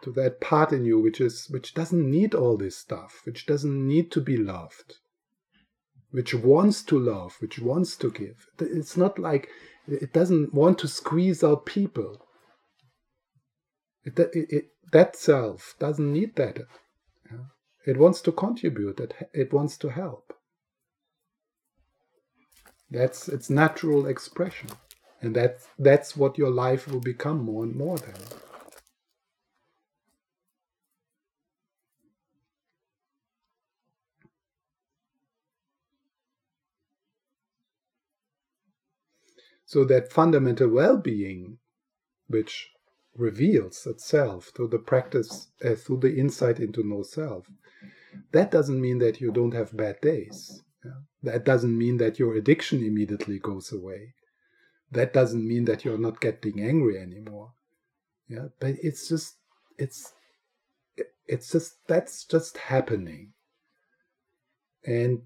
[0.02, 3.88] to that part in you which is which doesn't need all this stuff which doesn't
[3.88, 4.96] need to be loved
[6.12, 9.50] which wants to love which wants to give it's not like
[9.92, 12.26] it doesn't want to squeeze out people.
[14.04, 16.60] It, it, it that self doesn't need that.
[17.86, 19.00] It wants to contribute.
[19.00, 20.34] It, it wants to help.
[22.92, 24.70] That's its natural expression.
[25.22, 28.40] And that's that's what your life will become more and more then
[39.70, 41.60] So that fundamental well-being,
[42.26, 42.72] which
[43.16, 47.46] reveals itself through the practice, uh, through the insight into no self,
[48.32, 50.64] that doesn't mean that you don't have bad days.
[50.84, 51.02] Yeah?
[51.22, 54.16] That doesn't mean that your addiction immediately goes away.
[54.90, 57.52] That doesn't mean that you're not getting angry anymore.
[58.28, 59.36] Yeah, but it's just
[59.78, 60.14] it's
[61.28, 63.34] it's just that's just happening.
[64.84, 65.22] And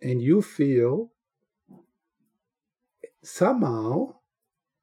[0.00, 1.11] and you feel
[3.22, 4.14] somehow,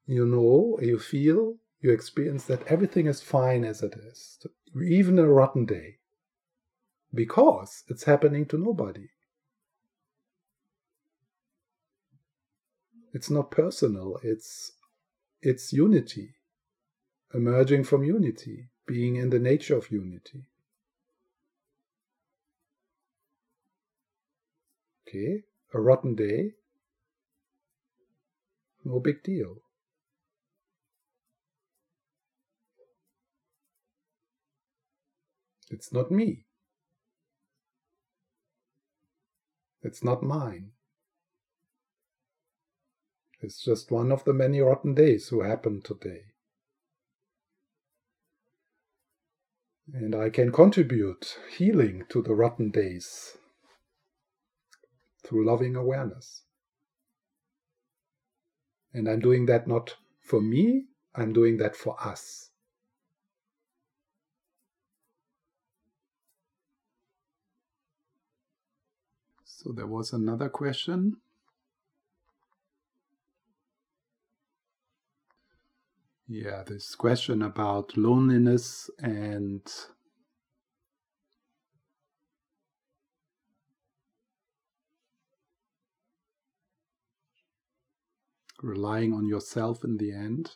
[0.06, 4.38] you know, you feel, you experience that everything is fine as it is,
[4.82, 5.98] even a rotten day,
[7.14, 9.08] because it's happening to nobody.
[13.12, 14.72] It's not personal, it's
[15.42, 16.34] it's unity,
[17.34, 20.44] emerging from unity, being in the nature of unity.
[25.08, 25.42] Okay,
[25.74, 26.52] a rotten day,
[28.90, 29.62] no big deal.
[35.70, 36.46] It's not me.
[39.82, 40.72] It's not mine.
[43.40, 46.24] It's just one of the many rotten days who happened today.
[49.94, 53.36] And I can contribute healing to the rotten days
[55.24, 56.42] through loving awareness.
[58.92, 62.50] And I'm doing that not for me, I'm doing that for us.
[69.44, 71.16] So there was another question.
[76.26, 79.62] Yeah, this question about loneliness and
[88.62, 90.52] relying on yourself in the end.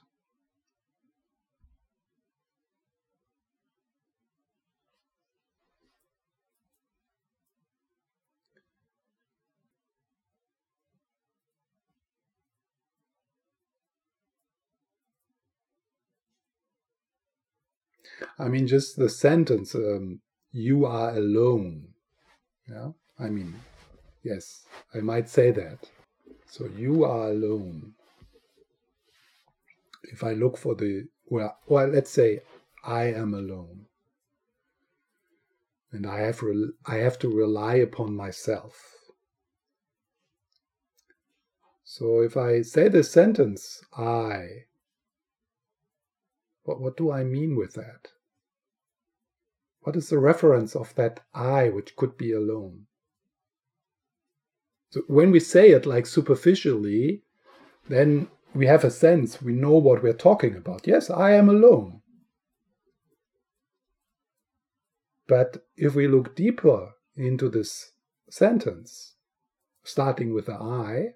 [18.39, 20.21] I mean, just the sentence, um,
[20.53, 21.89] you are alone.
[22.69, 23.55] Yeah, I mean,
[24.23, 25.79] yes, I might say that.
[26.47, 27.94] So you are alone.
[30.13, 32.41] If I look for the, well, well let's say
[32.85, 33.87] I am alone.
[35.93, 36.43] And I have,
[36.87, 38.95] I have to rely upon myself.
[41.85, 44.65] So if I say the sentence, I,
[46.65, 48.09] what, what do I mean with that?
[49.83, 52.87] What is the reference of that I which could be alone?
[54.91, 57.23] So when we say it like superficially,
[57.89, 60.87] then we have a sense, we know what we're talking about.
[60.87, 62.01] Yes, I am alone.
[65.27, 67.93] But if we look deeper into this
[68.31, 69.15] sentence,
[69.83, 71.15] starting with the I,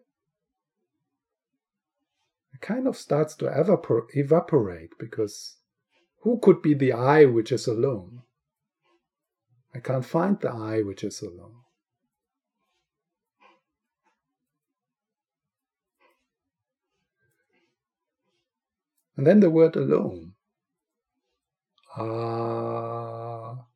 [2.54, 5.58] it kind of starts to evapor- evaporate because
[6.22, 8.22] who could be the I which is alone?
[9.74, 11.60] I can't find the I which is alone.
[19.18, 20.34] And then the word alone.
[21.96, 23.66] Alone.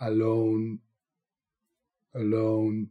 [0.00, 0.80] Alone.
[2.16, 2.90] Alone.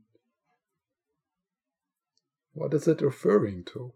[2.54, 3.92] What is it referring to?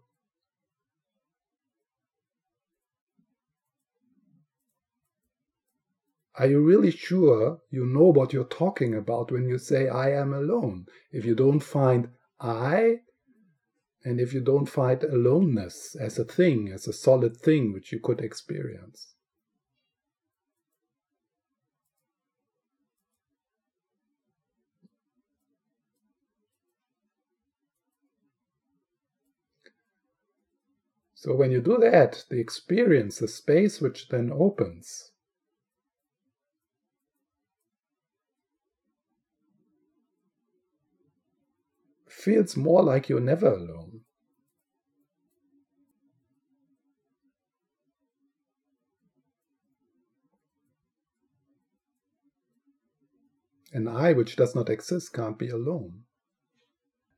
[6.34, 10.34] Are you really sure you know what you're talking about when you say, I am
[10.34, 10.88] alone?
[11.10, 13.00] If you don't find I,
[14.04, 18.00] and if you don't find aloneness as a thing, as a solid thing which you
[18.00, 19.14] could experience.
[31.14, 35.11] So when you do that, the experience, the space which then opens,
[42.22, 44.00] feels more like you're never alone.
[53.72, 56.04] An I which does not exist can't be alone.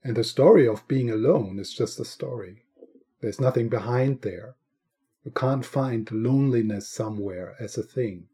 [0.03, 2.63] And the story of being alone is just a story.
[3.21, 4.55] There's nothing behind there.
[5.25, 8.29] You can't find loneliness somewhere as a thing.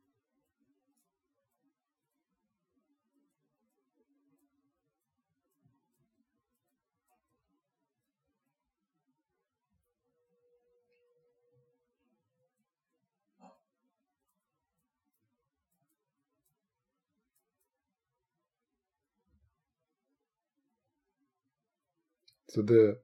[22.50, 22.98] So the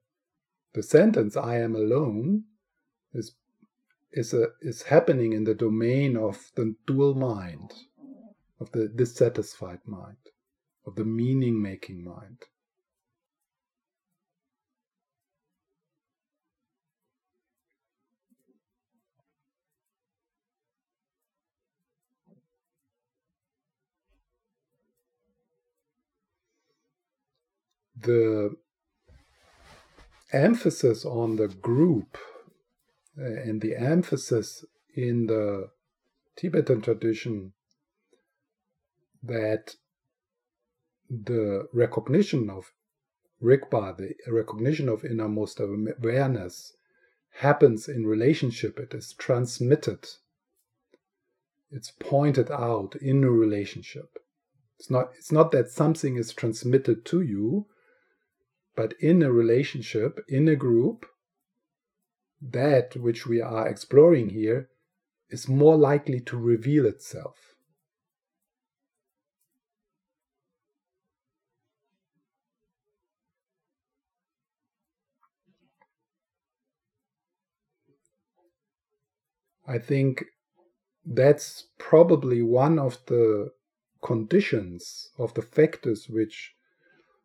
[0.74, 2.44] the sentence "I am alone"
[3.14, 3.36] is
[4.12, 7.72] is a is happening in the domain of the dual mind,
[8.60, 10.18] of the dissatisfied mind,
[10.86, 12.44] of the meaning making mind.
[27.98, 28.56] The
[30.36, 32.18] emphasis on the group
[33.18, 34.64] uh, and the emphasis
[34.94, 35.70] in the
[36.36, 37.52] Tibetan tradition
[39.22, 39.76] that
[41.08, 42.72] the recognition of
[43.42, 46.76] Rigpa, the recognition of innermost awareness,
[47.38, 48.78] happens in relationship.
[48.78, 50.06] It is transmitted.
[51.70, 54.18] It's pointed out in a relationship.
[54.78, 57.66] It's not, it's not that something is transmitted to you,
[58.76, 61.06] but in a relationship, in a group,
[62.40, 64.68] that which we are exploring here
[65.30, 67.54] is more likely to reveal itself.
[79.66, 80.24] I think
[81.04, 83.52] that's probably one of the
[84.02, 86.54] conditions of the factors which,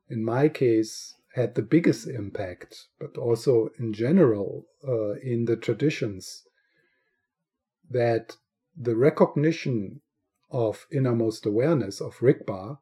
[0.09, 6.43] in my case, had the biggest impact, but also in general uh, in the traditions,
[7.89, 8.37] that
[8.75, 10.01] the recognition
[10.49, 12.79] of innermost awareness of Rigpa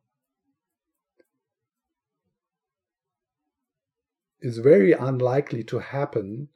[4.41, 6.49] is very unlikely to happen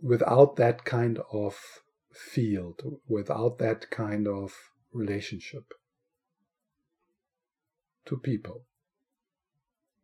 [0.00, 4.54] without that kind of field, without that kind of
[4.92, 5.72] relationship
[8.06, 8.62] to people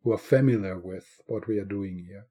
[0.03, 2.25] who are familiar with what we are doing here.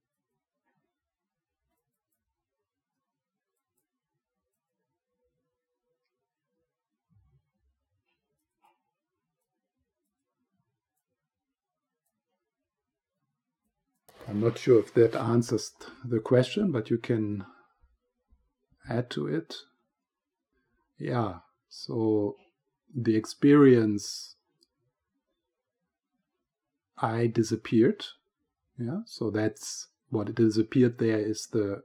[14.29, 15.73] I'm not sure if that answers
[16.05, 17.45] the question, but you can
[18.89, 19.57] add to it.
[20.99, 22.37] Yeah, so
[22.95, 24.32] the experience
[27.03, 28.05] I disappeared.
[28.78, 31.82] Yeah, so that's what it disappeared there is the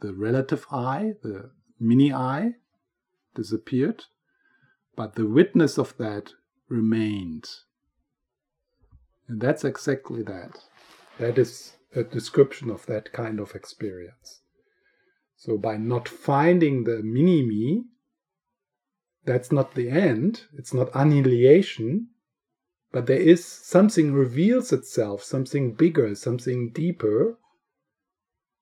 [0.00, 2.54] the relative I, the mini I,
[3.34, 4.04] disappeared,
[4.96, 6.32] but the witness of that
[6.68, 7.46] remained.
[9.28, 10.58] And that's exactly that.
[11.18, 14.40] That is a description of that kind of experience.
[15.36, 17.84] So by not finding the mini me,
[19.24, 22.08] that's not the end, it's not annihilation,
[22.96, 27.36] but there is something reveals itself, something bigger, something deeper,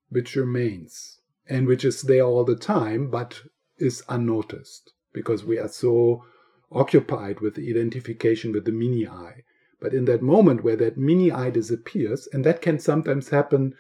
[0.09, 3.43] which remains and which is there all the time, but
[3.79, 6.25] is unnoticed because we are so
[6.73, 9.45] occupied with the identification with the mini I.
[9.81, 13.77] But in that moment where that mini I disappears, and that can sometimes happen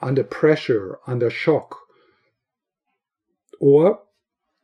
[0.00, 1.78] under pressure, under shock,
[3.60, 4.00] or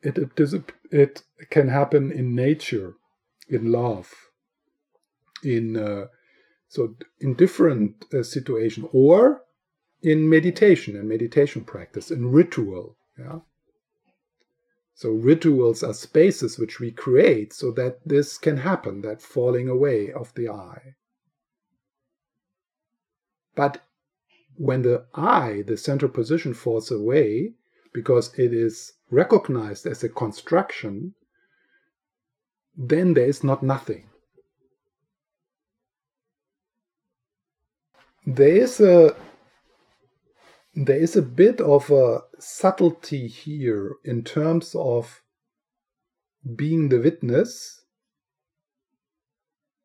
[0.02, 2.96] it, it, it can happen in nature,
[3.48, 4.12] in love,
[5.42, 6.06] in uh,
[6.68, 9.42] so in different uh, situations, or
[10.02, 12.96] in meditation and meditation practice, in ritual.
[13.18, 13.40] Yeah.
[14.94, 20.12] So rituals are spaces which we create so that this can happen, that falling away
[20.12, 20.96] of the I.
[23.54, 23.80] But
[24.56, 27.54] when the I, the central position, falls away,
[27.94, 31.14] because it is recognized as a construction,
[32.76, 34.07] then there is not nothing.
[38.28, 39.16] There is a
[40.74, 45.22] there is a bit of a subtlety here in terms of
[46.54, 47.86] being the witness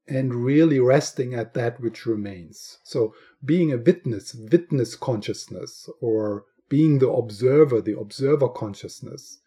[0.10, 2.80] and really resting at that which remains.
[2.84, 3.16] So,
[3.46, 9.40] being a witness, witness consciousness, or being the observer, the observer consciousness,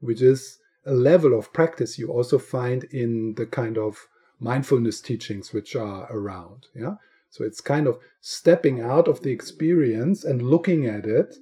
[0.00, 4.08] which is a level of practice you also find in the kind of
[4.40, 6.66] mindfulness teachings which are around.
[6.74, 6.96] Yeah.
[7.30, 11.36] So it's kind of stepping out of the experience and looking at it,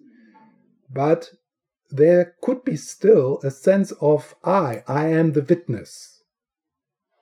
[0.91, 1.33] but
[1.91, 6.23] there could be still a sense of I, I am the witness.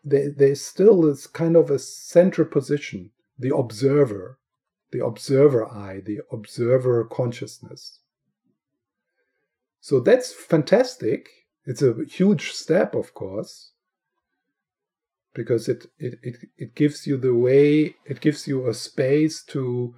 [0.05, 4.39] There, there's still this kind of a central position, the observer,
[4.91, 8.01] the observer I, the observer consciousness.
[9.81, 11.29] So that's fantastic.
[11.65, 13.73] It's a huge step, of course,
[15.37, 19.95] because it, it, it, it gives you the way, it gives you a space to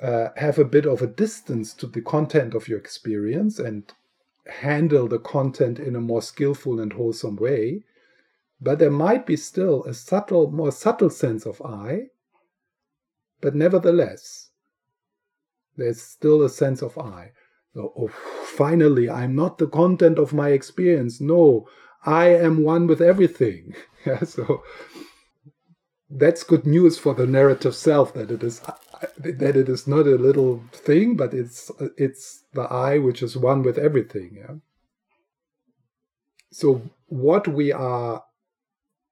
[0.00, 3.92] uh, have a bit of a distance to the content of your experience and
[4.60, 7.82] handle the content in a more skillful and wholesome way.
[8.60, 12.08] But there might be still a subtle, more subtle sense of I,
[13.40, 14.50] but nevertheless,
[15.76, 17.32] there's still a sense of I.
[17.74, 18.08] So, oh,
[18.44, 21.22] finally, I'm not the content of my experience.
[21.22, 21.66] No,
[22.04, 23.74] I am one with everything.
[24.06, 24.62] yeah, so
[26.10, 28.60] that's good news for the narrative self that it is
[29.18, 33.62] that it is not a little thing, but it's it's the I which is one
[33.62, 34.36] with everything.
[34.36, 34.54] Yeah.
[36.50, 38.22] So what we are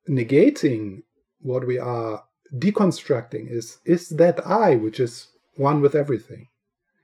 [0.08, 1.02] negating,
[1.40, 2.24] what we are
[2.54, 6.48] deconstructing is is that I which is one with everything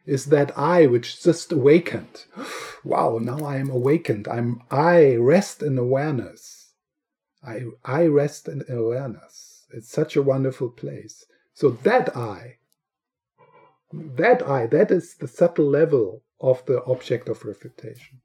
[0.07, 2.25] is that I which just awakened.
[2.85, 4.29] Wow, now I am awakened.
[4.29, 6.71] I'm I rest in awareness.
[7.43, 9.67] I I rest in awareness.
[9.71, 11.27] It's such a wonderful place.
[11.53, 12.59] So that I,
[13.93, 18.21] that I, that is the subtle level of the object of reflection.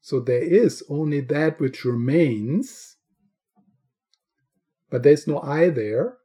[0.00, 2.96] So there is only that which remains
[4.90, 6.18] but there's no I there.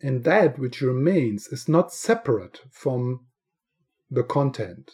[0.00, 3.26] And that which remains is not separate from
[4.10, 4.90] the content.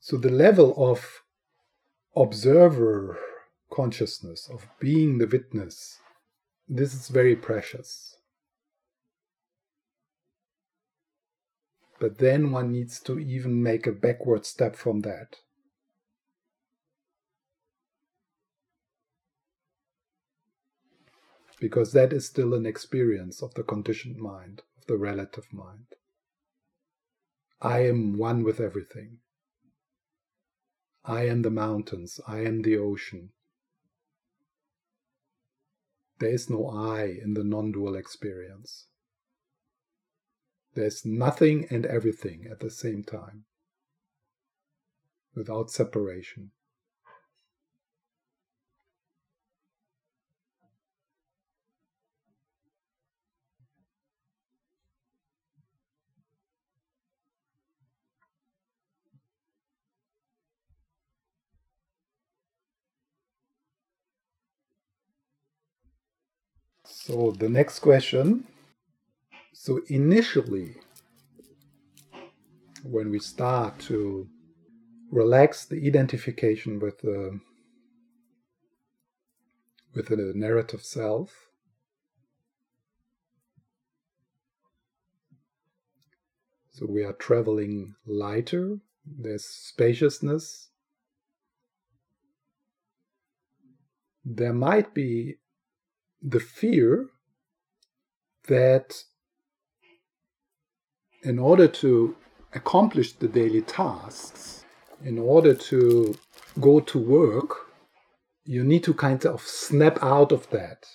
[0.00, 1.22] So the level of
[2.16, 3.18] observer
[3.70, 5.98] consciousness, of being the witness,
[6.66, 8.07] this is very precious.
[12.00, 15.36] But then one needs to even make a backward step from that.
[21.60, 25.86] Because that is still an experience of the conditioned mind, of the relative mind.
[27.60, 29.18] I am one with everything.
[31.04, 32.20] I am the mountains.
[32.28, 33.30] I am the ocean.
[36.20, 38.86] There is no I in the non dual experience.
[40.78, 43.46] There's nothing and everything at the same time,
[45.34, 46.52] without separation.
[66.84, 68.46] So the next question
[69.60, 70.76] so initially,
[72.84, 74.28] when we start to
[75.10, 77.40] relax the identification with the
[79.96, 81.48] with the narrative self,
[86.70, 90.68] so we are traveling lighter, there's spaciousness.
[94.24, 95.38] There might be
[96.22, 97.08] the fear
[98.46, 99.02] that
[101.22, 102.16] in order to
[102.54, 104.64] accomplish the daily tasks,
[105.04, 106.16] in order to
[106.60, 107.68] go to work,
[108.44, 110.86] you need to kind of snap out of that.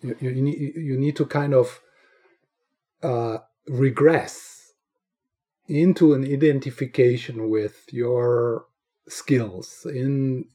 [0.00, 1.80] You, you, need, you need to kind of
[3.02, 4.72] uh, regress
[5.68, 8.66] into an identification with your
[9.08, 10.46] skills in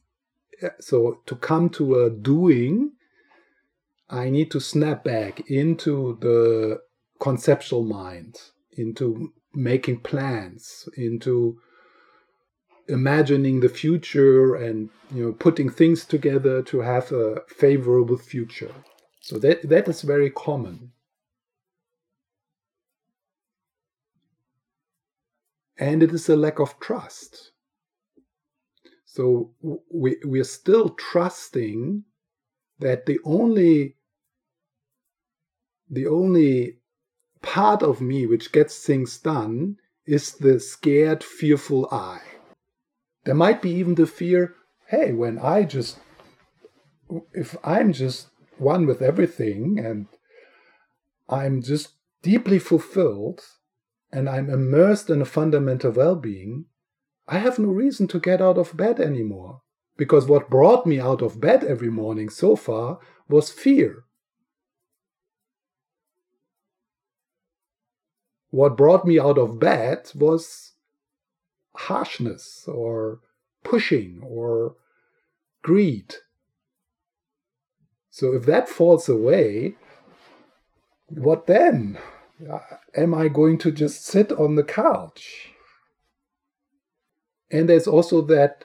[0.78, 2.92] so to come to a doing
[4.10, 6.78] i need to snap back into the
[7.20, 8.36] conceptual mind
[8.76, 11.58] into making plans into
[12.90, 18.74] imagining the future and you know putting things together to have a favorable future.
[19.20, 20.92] So that that is very common.
[25.78, 27.52] And it is a lack of trust.
[29.06, 29.52] So
[29.90, 32.04] we, we're still trusting
[32.80, 33.96] that the only
[35.90, 36.76] the only
[37.42, 39.76] part of me which gets things done
[40.06, 42.20] is the scared, fearful I.
[43.24, 44.54] There might be even the fear,
[44.86, 45.98] hey, when I just
[47.32, 48.28] if I'm just
[48.58, 50.06] one with everything and
[51.28, 53.40] I'm just deeply fulfilled
[54.12, 56.66] and I'm immersed in a fundamental well being,
[57.26, 59.62] I have no reason to get out of bed anymore.
[59.96, 64.04] Because what brought me out of bed every morning so far was fear.
[68.50, 70.72] What brought me out of bed was
[71.74, 73.20] harshness or
[73.62, 74.76] pushing or
[75.62, 76.14] greed.
[78.10, 79.76] So if that falls away,
[81.08, 81.98] what then?
[82.50, 82.58] Uh,
[82.96, 85.50] am I going to just sit on the couch?
[87.50, 88.64] And there's also that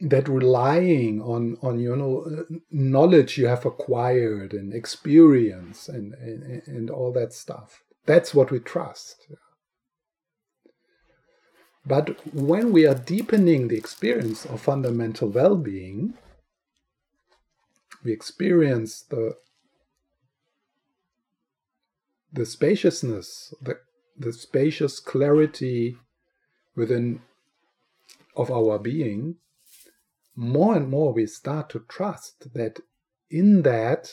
[0.00, 6.90] that relying on on you know knowledge you have acquired and experience and, and and
[6.90, 7.82] all that stuff.
[8.04, 9.26] That's what we trust.
[11.84, 16.14] But when we are deepening the experience of fundamental well-being
[18.06, 19.36] we experience the
[22.32, 23.78] the spaciousness, the,
[24.16, 25.96] the spacious clarity
[26.76, 27.22] within
[28.36, 29.36] of our being,
[30.36, 32.80] more and more we start to trust that
[33.30, 34.10] in that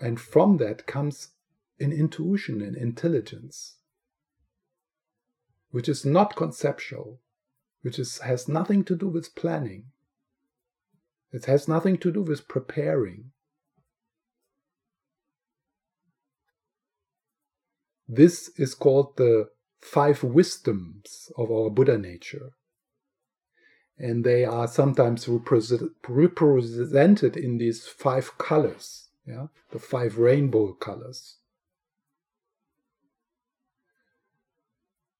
[0.00, 1.28] and from that comes
[1.78, 3.76] an intuition and intelligence,
[5.70, 7.20] which is not conceptual,
[7.82, 9.84] which is, has nothing to do with planning.
[11.32, 13.32] It has nothing to do with preparing.
[18.08, 19.50] This is called the
[19.80, 22.52] five wisdoms of our Buddha nature.
[24.02, 29.48] And they are sometimes represented in these five colors, yeah?
[29.72, 31.36] the five rainbow colors.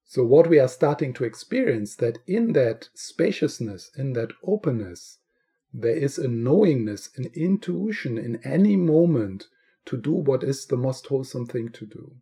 [0.06, 5.18] So, what we are starting to experience that in that spaciousness, in that openness,
[5.72, 9.46] there is a knowingness, an intuition in any moment
[9.84, 12.16] to do what is the most wholesome thing to do.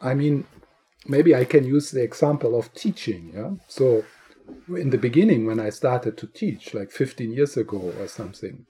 [0.00, 0.44] I mean,
[1.06, 3.32] maybe I can use the example of teaching.
[3.34, 3.50] Yeah.
[3.66, 4.04] So,
[4.68, 8.66] in the beginning, when I started to teach, like 15 years ago or something,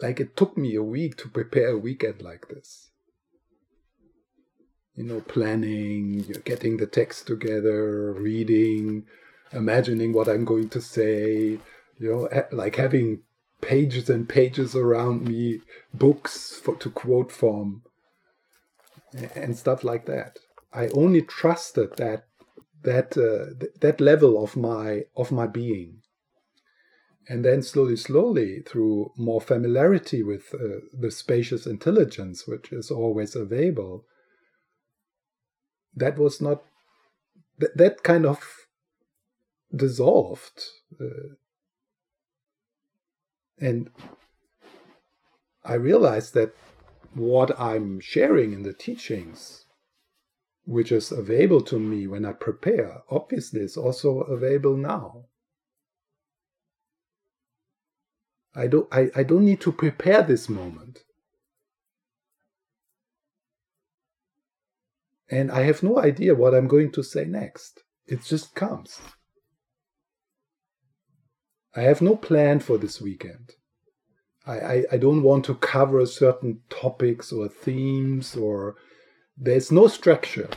[0.00, 2.90] like it took me a week to prepare a weekend like this.
[4.94, 9.04] You know, planning, getting the text together, reading,
[9.52, 11.58] imagining what I'm going to say,
[11.98, 13.20] you know, like having
[13.60, 15.60] pages and pages around me,
[15.94, 17.82] books for, to quote from
[19.34, 20.38] and stuff like that.
[20.72, 22.26] I only trusted that
[22.82, 26.02] that uh, th- that level of my of my being,
[27.28, 33.36] and then slowly, slowly, through more familiarity with uh, the spacious intelligence, which is always
[33.36, 34.04] available,
[35.94, 36.62] that was not
[37.60, 38.66] th- that kind of
[39.74, 40.64] dissolved,
[41.00, 41.34] uh,
[43.58, 43.90] and
[45.64, 46.54] I realized that
[47.14, 49.66] what I'm sharing in the teachings,
[50.64, 55.26] which is available to me when I prepare, obviously is also available now.
[58.54, 61.00] I don't, I, I don't need to prepare this moment.
[65.30, 67.82] And I have no idea what I'm going to say next.
[68.06, 69.00] It just comes.
[71.74, 73.54] I have no plan for this weekend.
[74.46, 78.74] I, I, don't want to cover certain topics or themes or
[79.36, 80.48] there's no structure.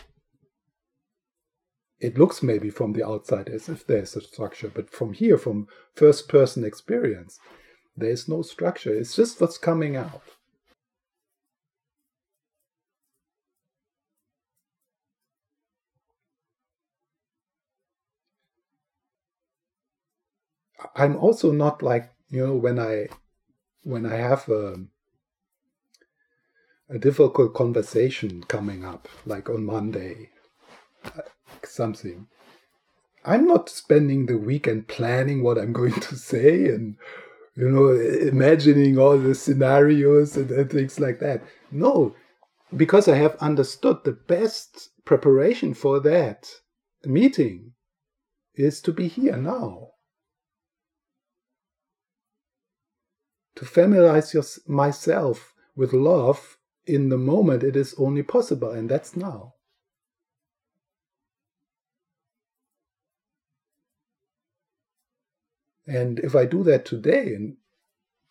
[1.99, 5.67] It looks maybe from the outside as if there's a structure, but from here, from
[5.93, 7.39] first person experience,
[7.95, 8.93] there's no structure.
[8.93, 10.23] It's just what's coming out.
[20.95, 23.07] I'm also not like you know when I
[23.85, 24.77] when I have a,
[26.89, 30.31] a difficult conversation coming up, like on Monday,
[31.05, 31.21] uh,
[31.63, 32.27] something.
[33.23, 36.95] I'm not spending the weekend planning what I'm going to say and
[37.55, 41.43] you know imagining all the scenarios and, and things like that.
[41.71, 42.15] No,
[42.75, 46.49] because I have understood the best preparation for that
[47.03, 47.73] meeting
[48.55, 49.89] is to be here now
[53.55, 59.15] to familiarize your, myself with love in the moment it is only possible, and that's
[59.15, 59.53] now.
[65.87, 67.57] And if I do that today and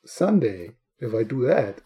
[0.05, 1.81] Sunday, if I do that,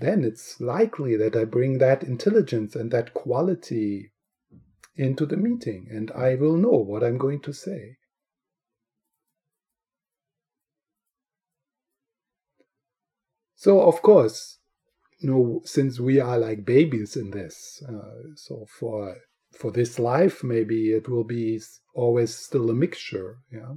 [0.00, 4.12] then it's likely that I bring that intelligence and that quality
[4.96, 7.96] into the meeting, and I will know what I'm going to say.
[13.60, 14.58] So of course,
[15.18, 19.16] you know, since we are like babies in this, uh, so for
[19.50, 21.60] for this life, maybe it will be
[21.92, 23.74] always still a mixture, yeah,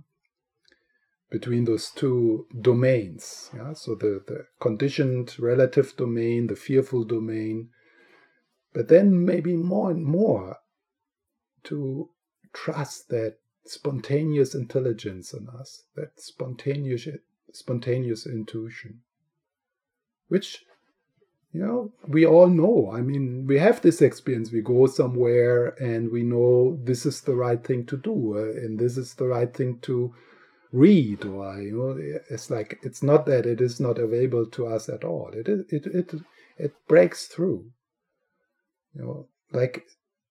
[1.32, 3.74] between those two domains, yeah.
[3.74, 7.70] So the the conditioned relative domain, the fearful domain,
[8.74, 10.58] but then maybe more and more
[11.64, 12.12] to
[12.54, 17.08] trust that spontaneous intelligence in us, that spontaneous
[17.52, 19.02] spontaneous intuition
[20.32, 20.66] which
[21.52, 22.92] you know we all know.
[22.94, 24.52] I mean we have this experience.
[24.52, 28.80] We go somewhere and we know this is the right thing to do uh, and
[28.80, 30.14] this is the right thing to
[30.72, 34.88] read or you know it's like it's not that it is not available to us
[34.88, 35.30] at all.
[35.34, 36.14] It it it
[36.58, 37.66] it breaks through.
[38.96, 39.86] You know like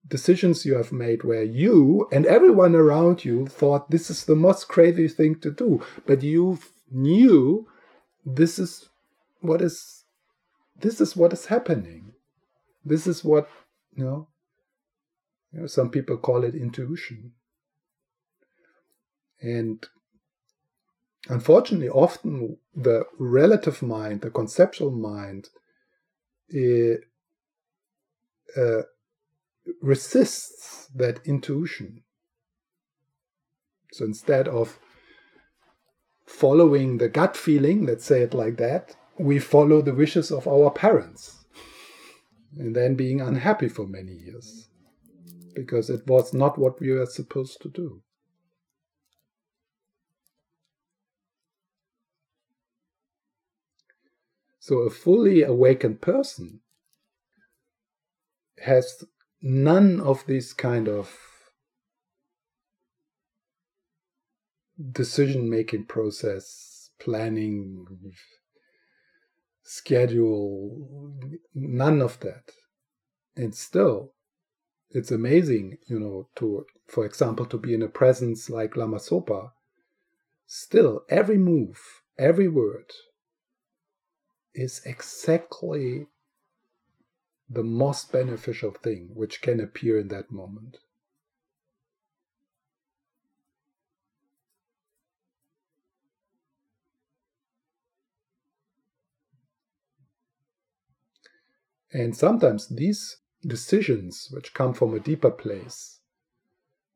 [0.09, 4.67] decisions you have made where you and everyone around you thought this is the most
[4.67, 6.59] crazy thing to do but you
[6.91, 7.69] knew
[8.25, 8.90] this is
[9.41, 10.05] what is
[10.81, 12.13] this is what is happening.
[12.85, 13.49] This is what
[13.95, 14.29] you know,
[15.53, 17.33] you know some people call it intuition.
[19.43, 19.87] And
[21.29, 25.49] unfortunately often the relative mind the conceptual mind
[26.49, 27.01] it,
[28.57, 28.83] uh,
[29.83, 32.03] resists that intuition.
[33.93, 34.79] So instead of
[36.27, 40.71] following the gut feeling let's say it like that we follow the wishes of our
[40.71, 41.45] parents
[42.59, 44.69] and then being unhappy for many years
[45.55, 48.03] because it was not what we were supposed to do.
[54.59, 56.61] So, a fully awakened person
[58.63, 59.05] has
[59.43, 61.17] none of these kind of
[64.93, 67.87] decision making process, planning,
[69.71, 71.13] schedule,
[71.55, 72.51] none of that.
[73.37, 74.15] And still,
[74.91, 79.53] it's amazing, you know, to, for example, to be in a presence like Lama Zopa.
[80.45, 81.79] Still, every move,
[82.19, 82.91] every word
[84.57, 86.09] is exactly
[87.49, 90.79] the most beneficial thing which can appear in that moment.
[101.93, 106.01] And sometimes these decisions, which come from a deeper place,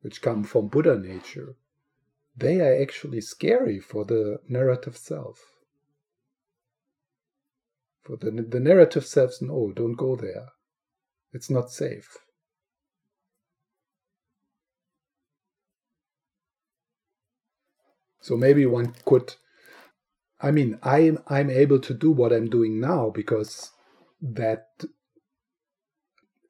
[0.01, 1.55] which come from Buddha nature,
[2.37, 5.39] they are actually scary for the narrative self.
[8.03, 10.49] For the, the narrative self, no, don't go there.
[11.33, 12.17] It's not safe.
[18.21, 19.35] So maybe one could
[20.41, 23.71] I mean, I'm I'm able to do what I'm doing now because
[24.33, 24.67] that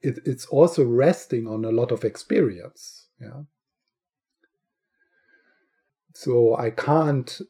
[0.01, 3.07] it, it's also resting on a lot of experience.
[3.19, 3.43] Yeah.
[6.13, 7.41] So I can't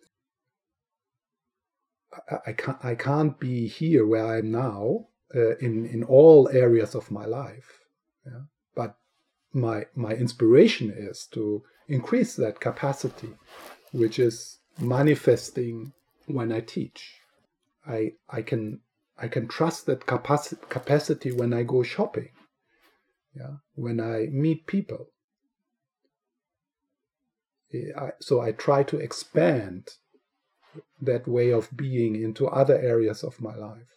[2.45, 6.95] I can't I can't be here where I am now uh, in in all areas
[6.95, 7.81] of my life.
[8.25, 8.43] Yeah?
[8.73, 8.97] But
[9.53, 13.35] my my inspiration is to increase that capacity,
[13.91, 15.93] which is manifesting
[16.25, 17.19] when I teach.
[17.85, 18.81] I I can
[19.17, 22.29] I can trust that capacity capacity when I go shopping.
[23.33, 25.11] Yeah, when I meet people.
[27.73, 29.89] I, so I try to expand
[31.01, 33.94] that way of being into other areas of my life.